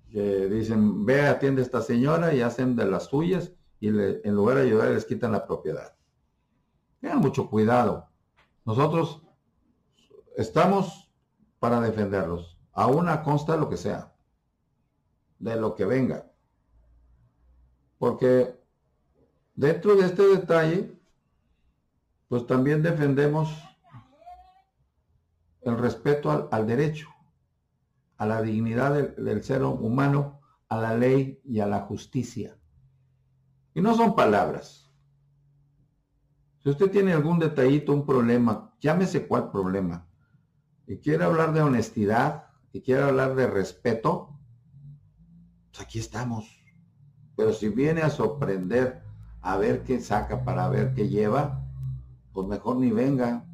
que 0.10 0.50
dicen, 0.50 1.06
ve, 1.06 1.28
atiende 1.28 1.62
a 1.62 1.66
esta 1.66 1.84
señora 1.84 2.34
y 2.34 2.42
hacen 2.42 2.76
de 2.76 2.86
las 2.86 3.06
suyas 3.06 3.52
y 3.80 3.90
en 3.90 4.36
lugar 4.36 4.58
de 4.58 4.64
ayudar 4.64 4.90
les 4.90 5.06
quitan 5.06 5.32
la 5.32 5.46
propiedad. 5.46 5.96
Tengan 7.00 7.20
mucho 7.20 7.48
cuidado. 7.48 8.08
Nosotros 8.66 9.22
estamos 10.36 11.12
para 11.60 11.80
defenderlos, 11.80 12.58
a 12.74 12.88
una 12.88 13.22
consta 13.22 13.56
lo 13.56 13.70
que 13.70 13.78
sea, 13.78 14.16
de 15.38 15.56
lo 15.58 15.76
que 15.76 15.86
venga. 15.86 16.32
Porque 17.98 18.60
dentro 19.56 19.96
de 19.96 20.06
este 20.06 20.24
detalle, 20.24 21.00
pues 22.28 22.46
también 22.48 22.82
defendemos 22.84 23.50
el 25.62 25.78
respeto 25.78 26.50
al, 26.52 26.68
derecho, 26.68 27.10
a 28.18 28.26
la 28.26 28.42
dignidad 28.42 28.94
del 28.94 29.44
ser 29.44 29.64
humano, 29.64 30.42
a 30.70 30.80
la 30.80 30.96
ley 30.96 31.42
y 31.44 31.60
a 31.60 31.68
la 31.68 31.82
justicia. 31.82 32.58
Y 33.74 33.82
no 33.82 33.96
son 33.96 34.16
palabras. 34.16 34.92
Si 36.64 36.70
usted 36.70 36.90
tiene 36.90 37.14
algún 37.14 37.40
detallito, 37.40 37.94
un 37.94 38.06
problema, 38.06 38.76
llámese 38.80 39.28
cuál 39.28 39.52
problema, 39.52 40.08
y 40.88 40.98
quiere 40.98 41.24
hablar 41.24 41.54
de 41.54 41.62
honestidad, 41.62 42.46
y 42.76 42.82
quiere 42.82 43.04
hablar 43.04 43.36
de 43.36 43.48
respeto, 43.48 44.38
pues 45.72 45.82
aquí 45.82 46.00
estamos. 46.00 46.65
Pero 47.36 47.54
si 47.54 47.70
viene 47.70 48.02
a 48.02 48.10
sorprender, 48.10 49.04
a 49.42 49.58
ver 49.58 49.84
qué 49.84 50.00
saca 50.00 50.44
para 50.44 50.70
ver 50.70 50.94
qué 50.94 51.10
lleva, 51.10 51.64
pues 52.34 52.48
mejor 52.48 52.78
ni 52.78 52.92
venga. 52.92 53.46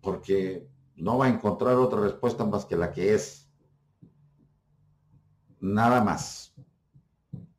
Porque 0.00 0.68
no 0.96 1.18
va 1.18 1.26
a 1.26 1.30
encontrar 1.30 1.76
otra 1.76 2.00
respuesta 2.00 2.44
más 2.44 2.64
que 2.64 2.76
la 2.76 2.92
que 2.92 3.14
es. 3.14 3.50
Nada 5.60 6.02
más. 6.02 6.54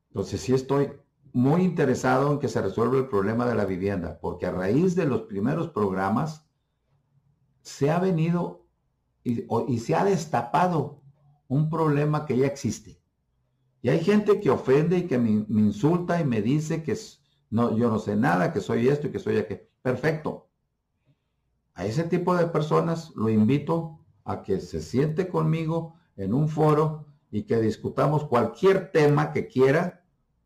Entonces 0.07 0.41
sí 0.41 0.53
estoy 0.53 0.91
muy 1.33 1.63
interesado 1.63 2.31
en 2.31 2.39
que 2.39 2.49
se 2.49 2.61
resuelva 2.61 2.97
el 2.97 3.07
problema 3.07 3.45
de 3.45 3.55
la 3.55 3.65
vivienda, 3.65 4.19
porque 4.19 4.45
a 4.45 4.51
raíz 4.51 4.95
de 4.95 5.05
los 5.05 5.21
primeros 5.23 5.69
programas 5.69 6.45
se 7.61 7.89
ha 7.89 7.99
venido 7.99 8.65
y, 9.23 9.79
se 9.79 9.95
ha 9.95 10.03
destapado 10.03 11.01
un 11.47 11.69
problema 11.69 12.25
que 12.25 12.37
ya 12.37 12.47
existe. 12.47 13.00
Y 13.81 13.89
hay 13.89 14.03
gente 14.03 14.39
que 14.39 14.49
ofende 14.49 14.99
y 14.99 15.07
que 15.07 15.17
me, 15.17 15.45
insulta 15.49 16.19
y 16.21 16.25
me 16.25 16.41
dice 16.41 16.83
que 16.83 16.97
no, 17.49 17.75
yo 17.75 17.89
no 17.89 17.99
sé 17.99 18.15
nada, 18.15 18.53
que 18.53 18.61
soy 18.61 18.87
esto 18.87 19.07
y 19.07 19.11
que 19.11 19.19
soy 19.19 19.37
aquello. 19.37 19.63
Perfecto. 19.81 20.47
A 21.73 21.85
ese 21.85 22.03
tipo 22.03 22.35
de 22.35 22.47
personas 22.47 23.11
lo 23.15 23.29
invito 23.29 23.99
a 24.23 24.43
que 24.43 24.59
se 24.59 24.81
siente 24.81 25.27
conmigo 25.27 25.95
en 26.15 26.33
un 26.33 26.47
foro 26.47 27.05
y 27.31 27.43
que 27.43 27.59
discutamos 27.59 28.25
cualquier 28.25 28.91
tema 28.91 29.31
que 29.31 29.47
quiera 29.47 30.03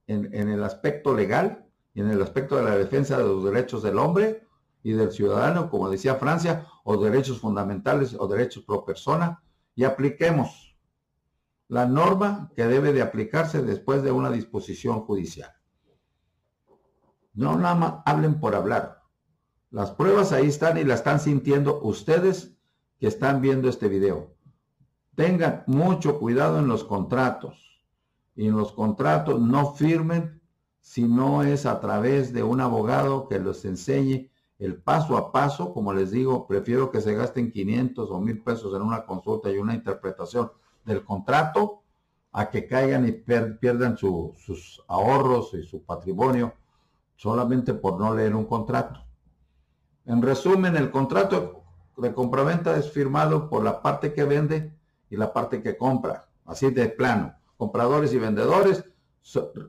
en, 0.08 0.34
el 0.34 0.64
aspecto 0.64 1.14
legal 1.14 1.66
y 1.94 2.02
en 2.02 2.12
el 2.12 2.22
aspecto 2.22 2.56
de 2.56 2.64
la 2.64 2.78
defensa 2.78 3.18
de 3.18 3.24
los 3.24 3.44
derechos 3.44 3.84
del 3.84 3.98
hombre 3.98 4.48
y 4.84 4.94
del 4.94 5.12
ciudadano, 5.12 5.70
como 5.70 5.90
decía 5.90 6.16
Francia, 6.16 6.68
o 6.84 6.98
derechos 6.98 7.40
fundamentales 7.40 8.16
o 8.18 8.28
derechos 8.28 8.64
pro 8.64 8.86
persona, 8.86 9.42
y 9.74 9.84
apliquemos 9.84 10.65
la 11.68 11.86
norma 11.86 12.52
que 12.56 12.66
debe 12.68 12.94
de 12.94 13.02
aplicarse 13.02 13.62
después 13.62 14.04
de 14.04 14.12
una 14.12 14.30
disposición 14.30 15.02
judicial. 15.02 15.52
No 17.34 17.58
nada 17.58 17.76
más 17.76 17.94
hablen 18.06 18.40
por 18.40 18.56
hablar. 18.56 19.04
Las 19.72 19.92
pruebas 19.92 20.32
ahí 20.32 20.48
están 20.48 20.78
y 20.78 20.84
las 20.84 21.00
están 21.00 21.20
sintiendo 21.20 21.82
ustedes 21.82 22.56
que 23.00 23.08
están 23.08 23.42
viendo 23.42 23.68
este 23.68 23.90
video. 23.90 24.34
Tengan 25.16 25.64
mucho 25.68 26.20
cuidado 26.20 26.60
en 26.60 26.68
los 26.68 26.84
contratos 26.84 27.84
y 28.36 28.48
en 28.48 28.56
los 28.56 28.72
contratos 28.72 29.42
no 29.42 29.74
firmen 29.74 30.42
si 30.80 31.04
no 31.04 31.44
es 31.44 31.66
a 31.66 31.80
través 31.80 32.32
de 32.32 32.44
un 32.44 32.62
abogado 32.62 33.28
que 33.28 33.40
los 33.40 33.66
enseñe 33.66 34.30
el 34.60 34.82
paso 34.82 35.18
a 35.18 35.32
paso. 35.32 35.74
Como 35.74 35.94
les 35.94 36.12
digo, 36.12 36.48
prefiero 36.48 36.92
que 36.92 37.02
se 37.02 37.16
gasten 37.16 37.52
500 37.52 38.12
o 38.12 38.22
1000 38.22 38.44
pesos 38.44 38.76
en 38.76 38.82
una 38.82 39.06
consulta 39.06 39.52
y 39.52 39.58
una 39.58 39.74
interpretación 39.74 40.52
del 40.86 41.04
contrato 41.04 41.82
a 42.32 42.50
que 42.50 42.68
caigan 42.68 43.08
y 43.08 43.12
pierdan 43.12 43.98
sus 43.98 44.84
ahorros 44.88 45.54
y 45.54 45.64
su 45.64 45.84
patrimonio 45.84 46.54
solamente 47.16 47.74
por 47.74 48.00
no 48.00 48.14
leer 48.14 48.36
un 48.36 48.46
contrato. 48.46 49.04
En 50.06 50.22
resumen, 50.22 50.76
el 50.76 50.92
contrato 50.92 51.64
de 51.98 52.14
compraventa 52.14 52.78
es 52.78 52.92
firmado 52.92 53.50
por 53.50 53.64
la 53.64 53.82
parte 53.82 54.14
que 54.14 54.26
vende 54.26 54.74
y 55.10 55.16
la 55.16 55.32
parte 55.32 55.62
que 55.62 55.78
compra, 55.78 56.28
así 56.46 56.70
de 56.72 56.90
plano 56.90 57.36
compradores 57.58 58.14
y 58.14 58.20
vendedores 58.20 58.84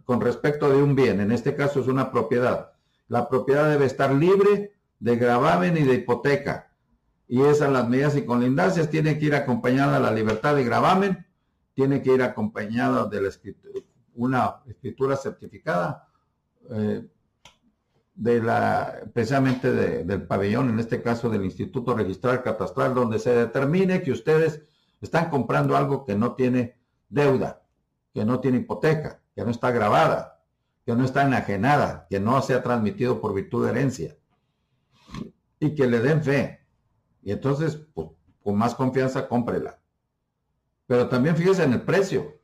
con 0.05 0.21
respecto 0.21 0.69
de 0.71 0.83
un 0.83 0.95
bien, 0.95 1.21
en 1.21 1.33
este 1.33 1.55
caso 1.55 1.81
es 1.81 1.87
una 1.87 2.11
propiedad. 2.11 2.73
La 3.09 3.29
propiedad 3.29 3.71
debe 3.71 3.87
estar 3.87 4.13
libre 4.13 4.75
de 4.99 5.17
gravamen 5.17 5.77
y 5.77 5.83
de 5.83 5.95
hipoteca. 5.95 6.66
Y 7.29 7.43
esas 7.43 7.71
las 7.73 7.89
medidas 7.89 8.17
y 8.17 8.25
colindancias 8.25 8.89
tienen 8.89 9.19
que 9.19 9.27
ir 9.27 9.35
acompañada 9.35 9.99
la 9.99 10.13
libertad 10.13 10.55
de 10.55 10.65
gravamen, 10.65 11.27
tiene 11.75 12.03
que 12.03 12.15
ir 12.15 12.23
acompañada 12.23 13.07
de 13.07 13.21
la 13.21 13.29
escritura, 13.29 13.81
una 14.15 14.63
escritura 14.67 15.17
certificada 15.17 16.09
eh, 16.71 17.07
de 18.15 18.43
la, 18.43 19.01
precisamente 19.13 19.73
del 20.05 20.27
pabellón, 20.27 20.71
en 20.71 20.79
este 20.79 21.03
caso 21.03 21.29
del 21.29 21.45
Instituto 21.45 21.95
Registral 21.95 22.43
Catastral, 22.43 22.95
donde 22.95 23.19
se 23.19 23.35
determine 23.35 24.03
que 24.03 24.13
ustedes 24.13 24.63
están 25.01 25.29
comprando 25.29 25.77
algo 25.77 26.05
que 26.05 26.15
no 26.15 26.35
tiene 26.35 26.79
deuda 27.09 27.67
que 28.17 28.25
no 28.25 28.41
tiene 28.41 28.61
hipoteca, 28.61 29.21
que 29.35 29.45
no 29.45 29.51
está 29.51 29.71
grabada, 29.71 30.43
que 30.87 30.95
no 30.95 31.05
está 31.05 31.27
enajenada, 31.27 32.07
que 32.09 32.19
no 32.19 32.41
se 32.41 32.55
ha 32.55 32.63
transmitido 32.63 33.21
por 33.21 33.35
virtud 33.35 33.67
de 33.67 33.73
herencia. 33.73 34.17
Y 35.61 35.75
que 35.75 35.87
le 35.87 36.01
den 36.01 36.25
fe. 36.25 36.66
Y 37.27 37.33
entonces, 37.33 37.77
pues, 37.93 38.09
con 38.43 38.57
más 38.57 38.75
confianza, 38.75 39.29
cómprela. 39.29 39.79
Pero 40.87 41.11
también 41.11 41.37
fíjese 41.37 41.65
en 41.65 41.75
el 41.75 41.83
precio. 41.83 42.41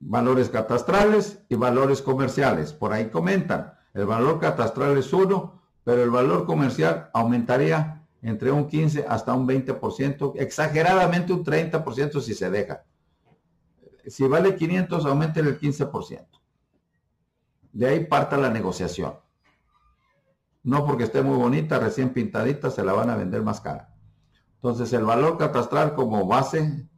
Valores 0.00 0.48
catastrales 0.48 1.44
y 1.48 1.54
valores 1.54 2.02
comerciales. 2.02 2.72
Por 2.72 2.92
ahí 2.92 3.08
comentan. 3.10 3.74
El 3.94 4.06
valor 4.06 4.40
catastral 4.40 4.98
es 4.98 5.12
uno, 5.12 5.62
pero 5.84 6.02
el 6.02 6.10
valor 6.10 6.44
comercial 6.44 7.08
aumentaría 7.14 8.04
entre 8.20 8.50
un 8.50 8.66
15 8.66 9.06
hasta 9.08 9.32
un 9.32 9.46
20%, 9.46 10.32
exageradamente 10.36 11.32
un 11.32 11.44
30% 11.44 12.20
si 12.20 12.34
se 12.34 12.50
deja 12.50 12.82
si 14.06 14.26
vale 14.26 14.56
500, 14.56 15.04
aumenten 15.04 15.46
el 15.46 15.58
15%. 15.58 16.26
De 17.72 17.86
ahí 17.86 18.04
parta 18.04 18.36
la 18.36 18.50
negociación. 18.50 19.14
No 20.66 20.84
porque 20.84 21.04
esté 21.04 21.22
muy 21.22 21.36
bonita, 21.36 21.78
recién 21.78 22.10
pintadita, 22.10 22.72
se 22.72 22.82
la 22.82 22.92
van 22.92 23.08
a 23.08 23.16
vender 23.16 23.40
más 23.42 23.60
cara. 23.60 23.94
Entonces, 24.56 24.92
el 24.92 25.04
valor 25.04 25.38
catastral 25.38 25.94
como 25.94 26.26
base 26.26 26.88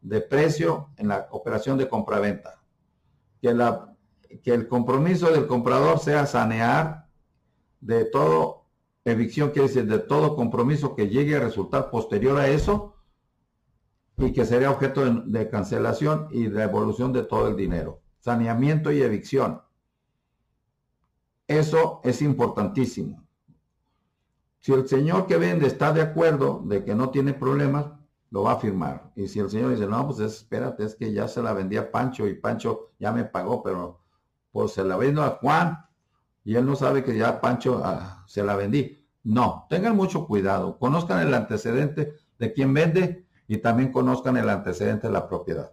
de 0.00 0.20
precio 0.20 0.90
en 0.96 1.08
la 1.08 1.26
operación 1.32 1.76
de 1.76 1.88
compraventa. 1.88 2.62
Que, 3.42 3.52
que 4.44 4.54
el 4.54 4.68
compromiso 4.68 5.32
del 5.32 5.48
comprador 5.48 5.98
sea 5.98 6.24
sanear 6.26 7.08
de 7.80 8.04
todo, 8.04 8.68
evicción 9.04 9.50
quiere 9.50 9.66
decir 9.66 9.88
de 9.88 9.98
todo 9.98 10.36
compromiso 10.36 10.94
que 10.94 11.08
llegue 11.08 11.34
a 11.34 11.40
resultar 11.40 11.90
posterior 11.90 12.38
a 12.38 12.46
eso, 12.46 12.94
y 14.18 14.32
que 14.32 14.44
sería 14.44 14.70
objeto 14.70 15.04
de, 15.04 15.50
cancelación 15.50 16.28
y 16.30 16.46
devolución 16.46 17.12
de 17.12 17.24
todo 17.24 17.48
el 17.48 17.56
dinero. 17.56 18.02
Saneamiento 18.20 18.92
y 18.92 19.02
evicción. 19.02 19.62
Eso 21.46 22.00
es 22.04 22.22
importantísimo. 22.22 23.24
Si 24.60 24.72
el 24.72 24.88
señor 24.88 25.26
que 25.26 25.36
vende 25.36 25.66
está 25.66 25.92
de 25.92 26.02
acuerdo 26.02 26.62
de 26.64 26.84
que 26.84 26.94
no 26.94 27.10
tiene 27.10 27.34
problemas, 27.34 27.86
lo 28.30 28.42
va 28.42 28.52
a 28.52 28.56
firmar. 28.56 29.12
Y 29.14 29.28
si 29.28 29.38
el 29.38 29.48
señor 29.48 29.70
dice, 29.70 29.86
no, 29.86 30.06
pues 30.06 30.18
espérate, 30.18 30.84
es 30.84 30.96
que 30.96 31.12
ya 31.12 31.28
se 31.28 31.42
la 31.42 31.52
vendía 31.52 31.82
a 31.82 31.90
Pancho 31.90 32.26
y 32.26 32.34
Pancho 32.34 32.90
ya 32.98 33.12
me 33.12 33.24
pagó, 33.24 33.62
pero 33.62 34.00
pues 34.50 34.72
se 34.72 34.82
la 34.82 34.96
vendo 34.96 35.22
a 35.22 35.38
Juan 35.40 35.86
y 36.44 36.56
él 36.56 36.66
no 36.66 36.76
sabe 36.76 37.04
que 37.04 37.16
ya 37.16 37.40
Pancho 37.40 37.80
ah, 37.84 38.24
se 38.26 38.42
la 38.42 38.56
vendí. 38.56 39.04
No, 39.22 39.66
tengan 39.68 39.96
mucho 39.96 40.26
cuidado, 40.26 40.78
conozcan 40.78 41.26
el 41.26 41.34
antecedente 41.34 42.14
de 42.38 42.52
quien 42.52 42.72
vende 42.72 43.26
y 43.48 43.58
también 43.58 43.92
conozcan 43.92 44.36
el 44.36 44.48
antecedente 44.48 45.06
de 45.08 45.12
la 45.12 45.28
propiedad. 45.28 45.72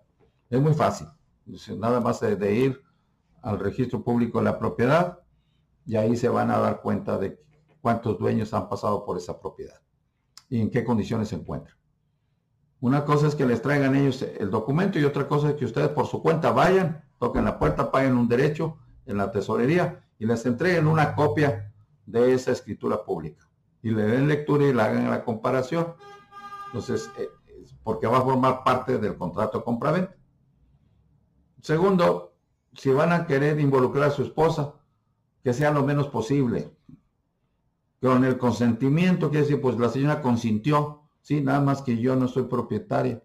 Es 0.50 0.62
muy 0.62 0.74
fácil, 0.74 1.08
nada 1.78 2.00
más 2.00 2.20
de, 2.20 2.54
ir 2.54 2.82
al 3.42 3.60
registro 3.60 4.04
público 4.04 4.40
de 4.40 4.46
la 4.46 4.60
propiedad 4.60 5.20
y 5.86 5.96
ahí 5.96 6.16
se 6.16 6.30
van 6.30 6.52
a 6.52 6.60
dar 6.60 6.82
cuenta 6.82 7.18
de 7.18 7.40
cuántos 7.82 8.18
dueños 8.18 8.54
han 8.54 8.70
pasado 8.70 9.06
por 9.06 9.18
esa 9.18 9.40
propiedad 9.40 9.82
y 10.50 10.62
en 10.62 10.70
qué 10.70 10.84
condiciones 10.84 11.30
se 11.30 11.36
encuentran. 11.36 11.76
Una 12.80 13.06
cosa 13.06 13.28
es 13.28 13.36
que 13.36 13.46
les 13.46 13.62
traigan 13.62 13.96
ellos 13.96 14.22
el 14.22 14.50
documento 14.50 15.00
y 15.00 15.06
otra 15.06 15.28
cosa 15.28 15.50
es 15.50 15.56
que 15.56 15.66
ustedes 15.66 15.90
por 15.90 16.06
su 16.06 16.22
cuenta 16.22 16.52
vayan, 16.52 17.04
toquen 17.18 17.46
la 17.46 17.58
puerta, 17.58 17.92
paguen 17.92 18.18
un 18.18 18.28
derecho 18.28 18.78
en 19.06 19.18
la 19.18 19.32
tesorería 19.32 20.04
y 20.20 20.26
les 20.26 20.46
entreguen 20.46 20.88
una 20.88 21.16
copia 21.16 21.74
de 22.06 22.34
esa 22.34 22.52
escritura 22.52 23.04
pública 23.04 23.50
y 23.82 23.92
le 23.92 24.04
den 24.04 24.28
lectura 24.28 24.66
y 24.66 24.74
le 24.74 24.82
hagan 24.82 25.10
la 25.10 25.24
comparación. 25.24 25.94
Entonces, 26.68 27.10
eh, 27.18 27.30
porque 27.84 28.08
va 28.08 28.20
a 28.20 28.22
formar 28.22 28.64
parte 28.64 28.98
del 28.98 29.18
contrato 29.18 29.60
de 29.60 29.64
compraventa. 29.64 30.16
Segundo, 31.62 32.34
si 32.74 32.92
van 32.92 33.12
a 33.12 33.26
querer 33.26 33.60
involucrar 33.60 34.06
a 34.06 34.12
su 34.12 34.24
esposa, 34.24 34.74
que 35.44 35.54
sea 35.54 35.72
lo 35.72 35.84
menos 35.84 36.08
posible. 36.08 36.72
Con 38.02 38.24
el 38.26 38.38
consentimiento, 38.38 39.30
quiere 39.30 39.46
decir, 39.46 39.62
pues 39.62 39.78
la 39.78 39.90
señora 39.90 40.22
consintió, 40.22 41.04
sí, 41.22 41.42
nada 41.42 41.62
más 41.62 41.82
que 41.82 41.98
yo 41.98 42.16
no 42.16 42.28
soy 42.28 42.44
propietaria. 42.44 43.24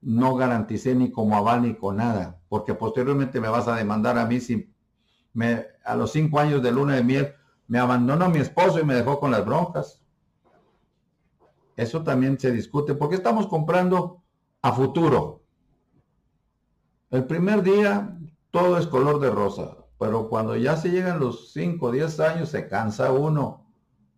No 0.00 0.36
garanticé 0.36 0.94
ni 0.94 1.10
como 1.10 1.36
aval 1.36 1.62
ni 1.62 1.74
con 1.74 1.96
nada, 1.96 2.40
porque 2.48 2.74
posteriormente 2.74 3.40
me 3.40 3.48
vas 3.48 3.68
a 3.68 3.76
demandar 3.76 4.18
a 4.18 4.26
mí 4.26 4.40
si 4.40 4.70
a 5.84 5.96
los 5.96 6.12
cinco 6.12 6.40
años 6.40 6.62
de 6.62 6.72
luna 6.72 6.94
de 6.94 7.04
miel, 7.04 7.34
me 7.68 7.78
abandonó 7.78 8.28
mi 8.28 8.38
esposo 8.38 8.80
y 8.80 8.84
me 8.84 8.94
dejó 8.94 9.20
con 9.20 9.30
las 9.30 9.44
broncas. 9.44 10.00
Eso 11.76 12.02
también 12.02 12.38
se 12.38 12.52
discute, 12.52 12.94
porque 12.94 13.16
estamos 13.16 13.46
comprando 13.46 14.22
a 14.62 14.72
futuro. 14.72 15.42
El 17.10 17.24
primer 17.26 17.62
día 17.62 18.18
todo 18.50 18.78
es 18.78 18.86
color 18.86 19.20
de 19.20 19.30
rosa, 19.30 19.76
pero 19.98 20.28
cuando 20.28 20.56
ya 20.56 20.76
se 20.76 20.90
llegan 20.90 21.20
los 21.20 21.52
5 21.52 21.86
o 21.86 21.90
10 21.90 22.20
años 22.20 22.48
se 22.50 22.68
cansa 22.68 23.12
uno 23.12 23.66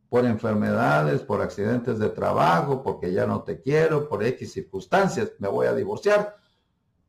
por 0.09 0.25
enfermedades, 0.25 1.21
por 1.23 1.43
accidentes 1.43 1.99
de 1.99 2.09
trabajo, 2.09 2.83
porque 2.83 3.13
ya 3.13 3.27
no 3.27 3.43
te 3.43 3.61
quiero, 3.61 4.09
por 4.09 4.25
X 4.25 4.53
circunstancias, 4.53 5.33
me 5.39 5.49
voy 5.49 5.67
a 5.67 5.75
divorciar 5.75 6.37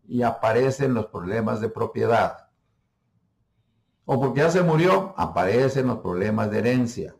y 0.08 0.22
aparecen 0.22 0.94
los 0.94 1.08
problemas 1.08 1.62
de 1.62 1.70
propiedad 1.70 2.50
o 4.12 4.20
porque 4.20 4.40
ya 4.40 4.50
se 4.50 4.64
murió, 4.64 5.14
aparecen 5.18 5.86
los 5.86 6.00
problemas 6.00 6.50
de 6.50 6.58
herencia. 6.58 7.16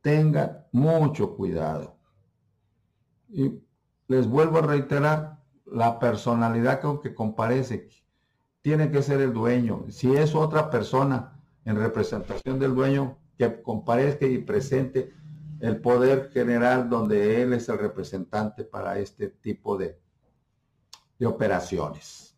Tengan 0.00 0.66
mucho 0.72 1.36
cuidado. 1.36 1.96
Y 3.28 3.62
les 4.08 4.26
vuelvo 4.26 4.58
a 4.58 4.62
reiterar, 4.62 5.38
la 5.64 6.00
personalidad 6.00 6.80
con 6.80 7.00
que 7.00 7.14
comparece 7.14 7.88
tiene 8.62 8.90
que 8.90 9.02
ser 9.02 9.20
el 9.20 9.32
dueño. 9.32 9.86
Si 9.88 10.14
es 10.14 10.34
otra 10.34 10.70
persona 10.70 11.40
en 11.64 11.76
representación 11.76 12.58
del 12.58 12.74
dueño, 12.74 13.18
que 13.36 13.62
comparezca 13.62 14.26
y 14.26 14.38
presente 14.38 15.12
el 15.60 15.80
poder 15.80 16.30
general 16.32 16.88
donde 16.88 17.42
él 17.42 17.52
es 17.52 17.68
el 17.68 17.78
representante 17.78 18.64
para 18.64 18.98
este 18.98 19.28
tipo 19.28 19.76
de, 19.76 19.98
de 21.18 21.26
operaciones 21.26 22.28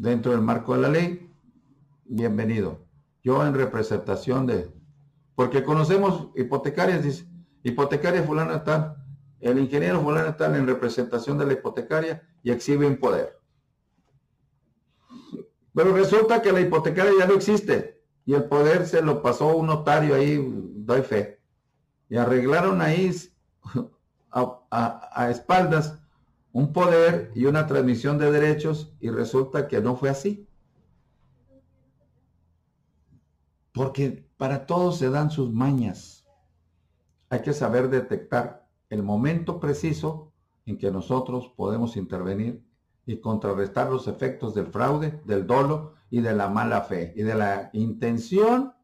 dentro 0.00 0.32
del 0.32 0.40
marco 0.40 0.74
de 0.74 0.80
la 0.80 0.88
ley, 0.88 1.30
bienvenido. 2.06 2.86
Yo 3.22 3.46
en 3.46 3.52
representación 3.52 4.46
de, 4.46 4.72
porque 5.34 5.62
conocemos 5.62 6.30
hipotecarias, 6.34 7.02
dice, 7.02 7.26
hipotecaria 7.62 8.22
fulana 8.22 8.96
el 9.40 9.58
ingeniero 9.58 10.00
fulano 10.00 10.34
tal 10.36 10.56
en 10.56 10.66
representación 10.66 11.36
de 11.36 11.46
la 11.46 11.52
hipotecaria 11.52 12.22
y 12.42 12.50
exhiben 12.50 12.98
poder. 12.98 13.39
Pero 15.74 15.94
resulta 15.94 16.42
que 16.42 16.52
la 16.52 16.60
hipotecaria 16.60 17.12
ya 17.18 17.26
no 17.26 17.34
existe 17.34 18.02
y 18.24 18.34
el 18.34 18.44
poder 18.44 18.86
se 18.86 19.02
lo 19.02 19.22
pasó 19.22 19.56
un 19.56 19.66
notario 19.66 20.14
ahí, 20.14 20.38
doy 20.76 21.02
fe. 21.02 21.40
Y 22.08 22.16
arreglaron 22.16 22.80
ahí 22.80 23.10
a 24.30 25.30
espaldas 25.30 26.00
un 26.52 26.72
poder 26.72 27.30
y 27.34 27.46
una 27.46 27.66
transmisión 27.66 28.18
de 28.18 28.30
derechos 28.30 28.92
y 29.00 29.10
resulta 29.10 29.68
que 29.68 29.80
no 29.80 29.96
fue 29.96 30.10
así. 30.10 30.48
Porque 33.72 34.28
para 34.36 34.66
todos 34.66 34.98
se 34.98 35.10
dan 35.10 35.30
sus 35.30 35.52
mañas. 35.52 36.26
Hay 37.28 37.42
que 37.42 37.52
saber 37.52 37.88
detectar 37.88 38.66
el 38.88 39.02
momento 39.04 39.60
preciso 39.60 40.32
en 40.66 40.76
que 40.76 40.90
nosotros 40.90 41.52
podemos 41.56 41.96
intervenir 41.96 42.64
y 43.06 43.20
contrarrestar 43.20 43.90
los 43.90 44.08
efectos 44.08 44.54
del 44.54 44.66
fraude, 44.66 45.20
del 45.24 45.46
dolo 45.46 45.94
y 46.10 46.20
de 46.20 46.34
la 46.34 46.48
mala 46.48 46.82
fe 46.82 47.12
y 47.16 47.22
de 47.22 47.34
la 47.34 47.70
intención 47.72 48.74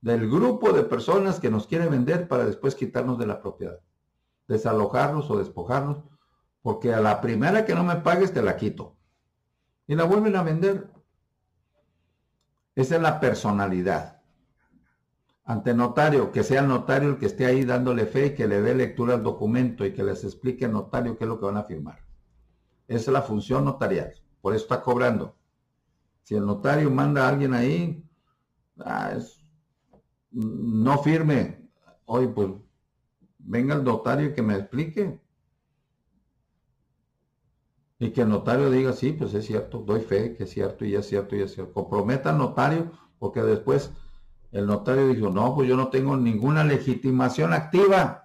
del 0.00 0.30
grupo 0.30 0.72
de 0.72 0.82
personas 0.82 1.40
que 1.40 1.50
nos 1.50 1.66
quiere 1.66 1.88
vender 1.88 2.28
para 2.28 2.44
después 2.44 2.74
quitarnos 2.74 3.18
de 3.18 3.26
la 3.26 3.40
propiedad, 3.40 3.80
desalojarnos 4.46 5.30
o 5.30 5.38
despojarnos 5.38 6.04
porque 6.64 6.94
a 6.94 7.00
la 7.00 7.20
primera 7.20 7.66
que 7.66 7.74
no 7.74 7.84
me 7.84 7.96
pagues 7.96 8.32
te 8.32 8.42
la 8.42 8.56
quito. 8.56 8.96
Y 9.86 9.94
la 9.96 10.04
vuelven 10.04 10.34
a 10.34 10.42
vender. 10.42 10.90
Esa 12.74 12.96
es 12.96 13.02
la 13.02 13.20
personalidad. 13.20 14.22
Ante 15.44 15.74
notario, 15.74 16.32
que 16.32 16.42
sea 16.42 16.62
el 16.62 16.68
notario 16.68 17.10
el 17.10 17.18
que 17.18 17.26
esté 17.26 17.44
ahí 17.44 17.66
dándole 17.66 18.06
fe 18.06 18.28
y 18.28 18.34
que 18.34 18.46
le 18.46 18.62
dé 18.62 18.74
lectura 18.74 19.12
al 19.12 19.22
documento 19.22 19.84
y 19.84 19.92
que 19.92 20.02
les 20.02 20.24
explique 20.24 20.64
al 20.64 20.72
notario 20.72 21.18
qué 21.18 21.24
es 21.24 21.28
lo 21.28 21.38
que 21.38 21.44
van 21.44 21.58
a 21.58 21.64
firmar. 21.64 22.03
Es 22.86 23.08
la 23.08 23.22
función 23.22 23.64
notarial. 23.64 24.14
Por 24.40 24.54
eso 24.54 24.64
está 24.64 24.82
cobrando. 24.82 25.36
Si 26.22 26.34
el 26.34 26.44
notario 26.44 26.90
manda 26.90 27.24
a 27.24 27.28
alguien 27.28 27.54
ahí, 27.54 28.04
ah, 28.80 29.18
no 30.30 30.98
firme. 30.98 31.68
Hoy, 32.06 32.28
pues, 32.28 32.50
venga 33.38 33.74
el 33.74 33.84
notario 33.84 34.28
y 34.28 34.32
que 34.34 34.42
me 34.42 34.56
explique. 34.56 35.20
Y 37.98 38.10
que 38.10 38.22
el 38.22 38.28
notario 38.28 38.70
diga, 38.70 38.92
sí, 38.92 39.12
pues 39.12 39.32
es 39.34 39.46
cierto, 39.46 39.78
doy 39.78 40.00
fe 40.00 40.34
que 40.36 40.44
es 40.44 40.50
cierto 40.50 40.84
y 40.84 40.94
es 40.94 41.06
cierto 41.06 41.36
y 41.36 41.42
es 41.42 41.54
cierto. 41.54 41.72
Comprometa 41.72 42.30
al 42.30 42.38
notario 42.38 42.90
porque 43.18 43.40
después 43.42 43.92
el 44.50 44.66
notario 44.66 45.08
dijo, 45.08 45.30
no, 45.30 45.54
pues 45.54 45.68
yo 45.68 45.76
no 45.76 45.88
tengo 45.88 46.16
ninguna 46.16 46.64
legitimación 46.64 47.52
activa. 47.52 48.23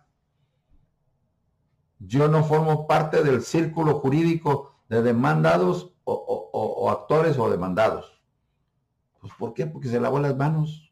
Yo 2.00 2.28
no 2.28 2.44
formo 2.44 2.88
parte 2.88 3.24
del 3.24 3.42
círculo 3.42 4.00
jurídico 4.00 4.74
de 4.88 5.02
demandados 5.02 5.94
o, 6.06 6.90
actores 6.90 7.38
o 7.38 7.50
demandados. 7.50 8.22
Pues 9.20 9.34
¿por 9.38 9.54
qué? 9.54 9.68
Porque 9.68 9.90
se 9.90 10.00
lavó 10.00 10.20
las 10.20 10.36
manos. 10.36 10.92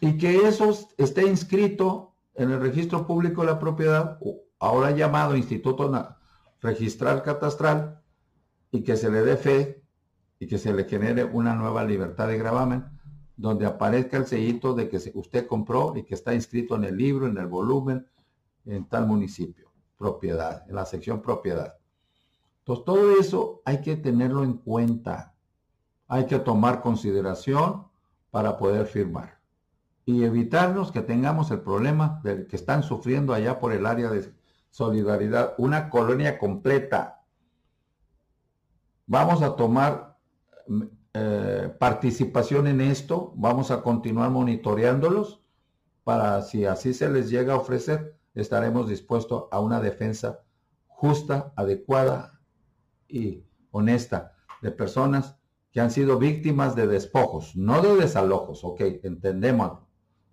Y 0.00 0.16
que 0.16 0.48
eso 0.48 0.74
esté 0.96 1.26
inscrito 1.26 2.14
en 2.34 2.50
el 2.50 2.60
registro 2.60 3.06
público 3.06 3.42
de 3.42 3.48
la 3.48 3.58
propiedad, 3.58 4.18
ahora 4.58 4.92
llamado 4.92 5.36
Instituto 5.36 6.16
registrar 6.60 7.22
catastral 7.22 8.02
y 8.70 8.82
que 8.82 8.96
se 8.96 9.10
le 9.10 9.22
dé 9.22 9.36
fe 9.36 9.82
y 10.38 10.46
que 10.46 10.58
se 10.58 10.72
le 10.72 10.84
genere 10.84 11.24
una 11.24 11.54
nueva 11.54 11.84
libertad 11.84 12.28
de 12.28 12.38
gravamen 12.38 12.84
donde 13.36 13.66
aparezca 13.66 14.16
el 14.18 14.26
sellito 14.26 14.74
de 14.74 14.88
que 14.88 14.98
usted 15.14 15.46
compró 15.46 15.94
y 15.96 16.04
que 16.04 16.14
está 16.14 16.34
inscrito 16.34 16.76
en 16.76 16.84
el 16.84 16.96
libro, 16.96 17.26
en 17.26 17.38
el 17.38 17.46
volumen, 17.46 18.06
en 18.70 18.88
tal 18.88 19.06
municipio, 19.06 19.72
propiedad, 19.96 20.64
en 20.68 20.74
la 20.74 20.84
sección 20.84 21.20
propiedad. 21.22 21.76
Entonces, 22.60 22.84
todo 22.84 23.18
eso 23.18 23.62
hay 23.64 23.80
que 23.80 23.96
tenerlo 23.96 24.44
en 24.44 24.54
cuenta. 24.54 25.34
Hay 26.08 26.26
que 26.26 26.38
tomar 26.38 26.82
consideración 26.82 27.86
para 28.30 28.56
poder 28.56 28.86
firmar 28.86 29.40
y 30.04 30.24
evitarnos 30.24 30.92
que 30.92 31.02
tengamos 31.02 31.50
el 31.50 31.60
problema 31.60 32.20
del 32.24 32.46
que 32.46 32.56
están 32.56 32.82
sufriendo 32.82 33.32
allá 33.32 33.58
por 33.60 33.72
el 33.72 33.86
área 33.86 34.10
de 34.10 34.32
solidaridad, 34.70 35.54
una 35.58 35.88
colonia 35.90 36.38
completa. 36.38 37.22
Vamos 39.06 39.42
a 39.42 39.56
tomar 39.56 40.18
eh, 41.14 41.74
participación 41.78 42.66
en 42.66 42.80
esto, 42.80 43.32
vamos 43.36 43.70
a 43.70 43.82
continuar 43.82 44.30
monitoreándolos 44.30 45.42
para 46.04 46.42
si 46.42 46.64
así 46.64 46.94
se 46.94 47.08
les 47.08 47.30
llega 47.30 47.54
a 47.54 47.58
ofrecer, 47.58 48.16
estaremos 48.34 48.88
dispuestos 48.88 49.44
a 49.50 49.60
una 49.60 49.80
defensa 49.80 50.40
justa, 50.86 51.52
adecuada 51.56 52.40
y 53.08 53.44
honesta 53.70 54.36
de 54.62 54.70
personas 54.70 55.36
que 55.72 55.80
han 55.80 55.90
sido 55.90 56.18
víctimas 56.18 56.74
de 56.74 56.86
despojos, 56.86 57.56
no 57.56 57.80
de 57.80 57.94
desalojos, 57.96 58.64
ok, 58.64 58.80
entendemos. 59.02 59.78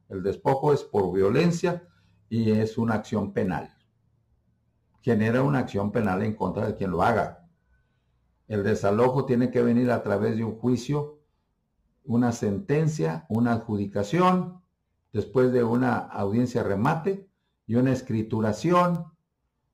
El 0.09 0.23
despojo 0.23 0.73
es 0.73 0.83
por 0.83 1.13
violencia 1.13 1.87
y 2.29 2.51
es 2.51 2.77
una 2.77 2.95
acción 2.95 3.33
penal. 3.33 3.75
Genera 5.01 5.43
una 5.43 5.59
acción 5.59 5.91
penal 5.91 6.23
en 6.23 6.33
contra 6.33 6.65
de 6.65 6.75
quien 6.75 6.91
lo 6.91 7.03
haga. 7.03 7.47
El 8.47 8.63
desalojo 8.63 9.25
tiene 9.25 9.51
que 9.51 9.61
venir 9.61 9.91
a 9.91 10.01
través 10.01 10.37
de 10.37 10.43
un 10.43 10.57
juicio, 10.57 11.19
una 12.03 12.31
sentencia, 12.31 13.25
una 13.29 13.53
adjudicación, 13.53 14.61
después 15.13 15.51
de 15.51 15.63
una 15.63 15.97
audiencia 15.97 16.63
remate 16.63 17.29
y 17.67 17.75
una 17.75 17.91
escrituración 17.91 19.05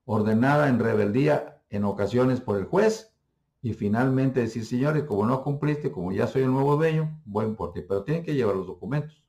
ordenada 0.04 0.68
en 0.68 0.80
rebeldía 0.80 1.62
en 1.70 1.84
ocasiones 1.84 2.40
por 2.40 2.58
el 2.58 2.66
juez 2.66 3.14
y 3.62 3.72
finalmente 3.72 4.40
decir, 4.40 4.66
señores, 4.66 5.04
como 5.04 5.24
no 5.24 5.42
cumpliste, 5.42 5.90
como 5.90 6.12
ya 6.12 6.26
soy 6.26 6.42
el 6.42 6.52
nuevo 6.52 6.76
dueño, 6.76 7.18
buen 7.24 7.56
por 7.56 7.72
ti, 7.72 7.80
pero 7.80 8.04
tienen 8.04 8.22
que 8.22 8.34
llevar 8.34 8.56
los 8.56 8.66
documentos. 8.66 9.24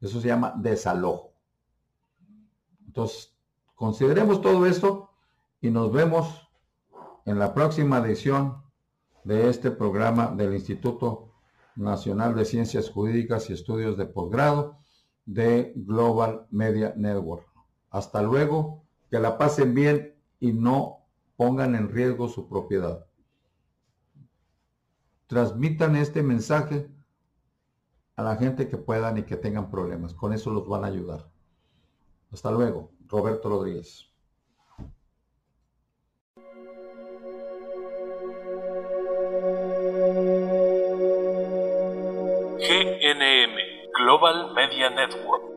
Eso 0.00 0.20
se 0.20 0.28
llama 0.28 0.54
desalojo. 0.56 1.32
Entonces, 2.86 3.36
consideremos 3.76 4.40
todo 4.40 4.66
esto 4.66 5.10
y 5.60 5.70
nos 5.70 5.92
vemos 5.92 6.48
en 7.24 7.38
la 7.38 7.54
próxima 7.54 7.98
edición 7.98 8.62
de 9.22 9.48
este 9.48 9.70
programa 9.70 10.34
del 10.34 10.54
Instituto 10.54 11.34
Nacional 11.76 12.34
de 12.34 12.44
Ciencias 12.44 12.90
Jurídicas 12.90 13.48
y 13.50 13.52
Estudios 13.52 13.96
de 13.96 14.06
Posgrado 14.06 14.78
de 15.26 15.72
Global 15.76 16.46
Media 16.50 16.94
Network. 16.96 17.47
Hasta 17.90 18.22
luego, 18.22 18.84
que 19.10 19.18
la 19.18 19.38
pasen 19.38 19.74
bien 19.74 20.14
y 20.40 20.52
no 20.52 21.06
pongan 21.36 21.74
en 21.74 21.88
riesgo 21.88 22.28
su 22.28 22.48
propiedad 22.48 23.08
transmitan 25.28 25.94
este 25.94 26.22
mensaje 26.22 26.88
a 28.16 28.22
la 28.22 28.34
gente 28.36 28.68
que 28.68 28.78
puedan 28.78 29.18
y 29.18 29.22
que 29.22 29.36
tengan 29.36 29.70
problemas. 29.70 30.14
Con 30.14 30.32
eso 30.32 30.50
los 30.50 30.66
van 30.66 30.84
a 30.84 30.88
ayudar. 30.88 31.28
Hasta 32.32 32.50
luego. 32.50 32.90
Roberto 33.06 33.48
Rodríguez. 33.48 34.06
GNM 42.58 43.54
Global 43.94 44.52
Media 44.54 44.90
Network 44.90 45.47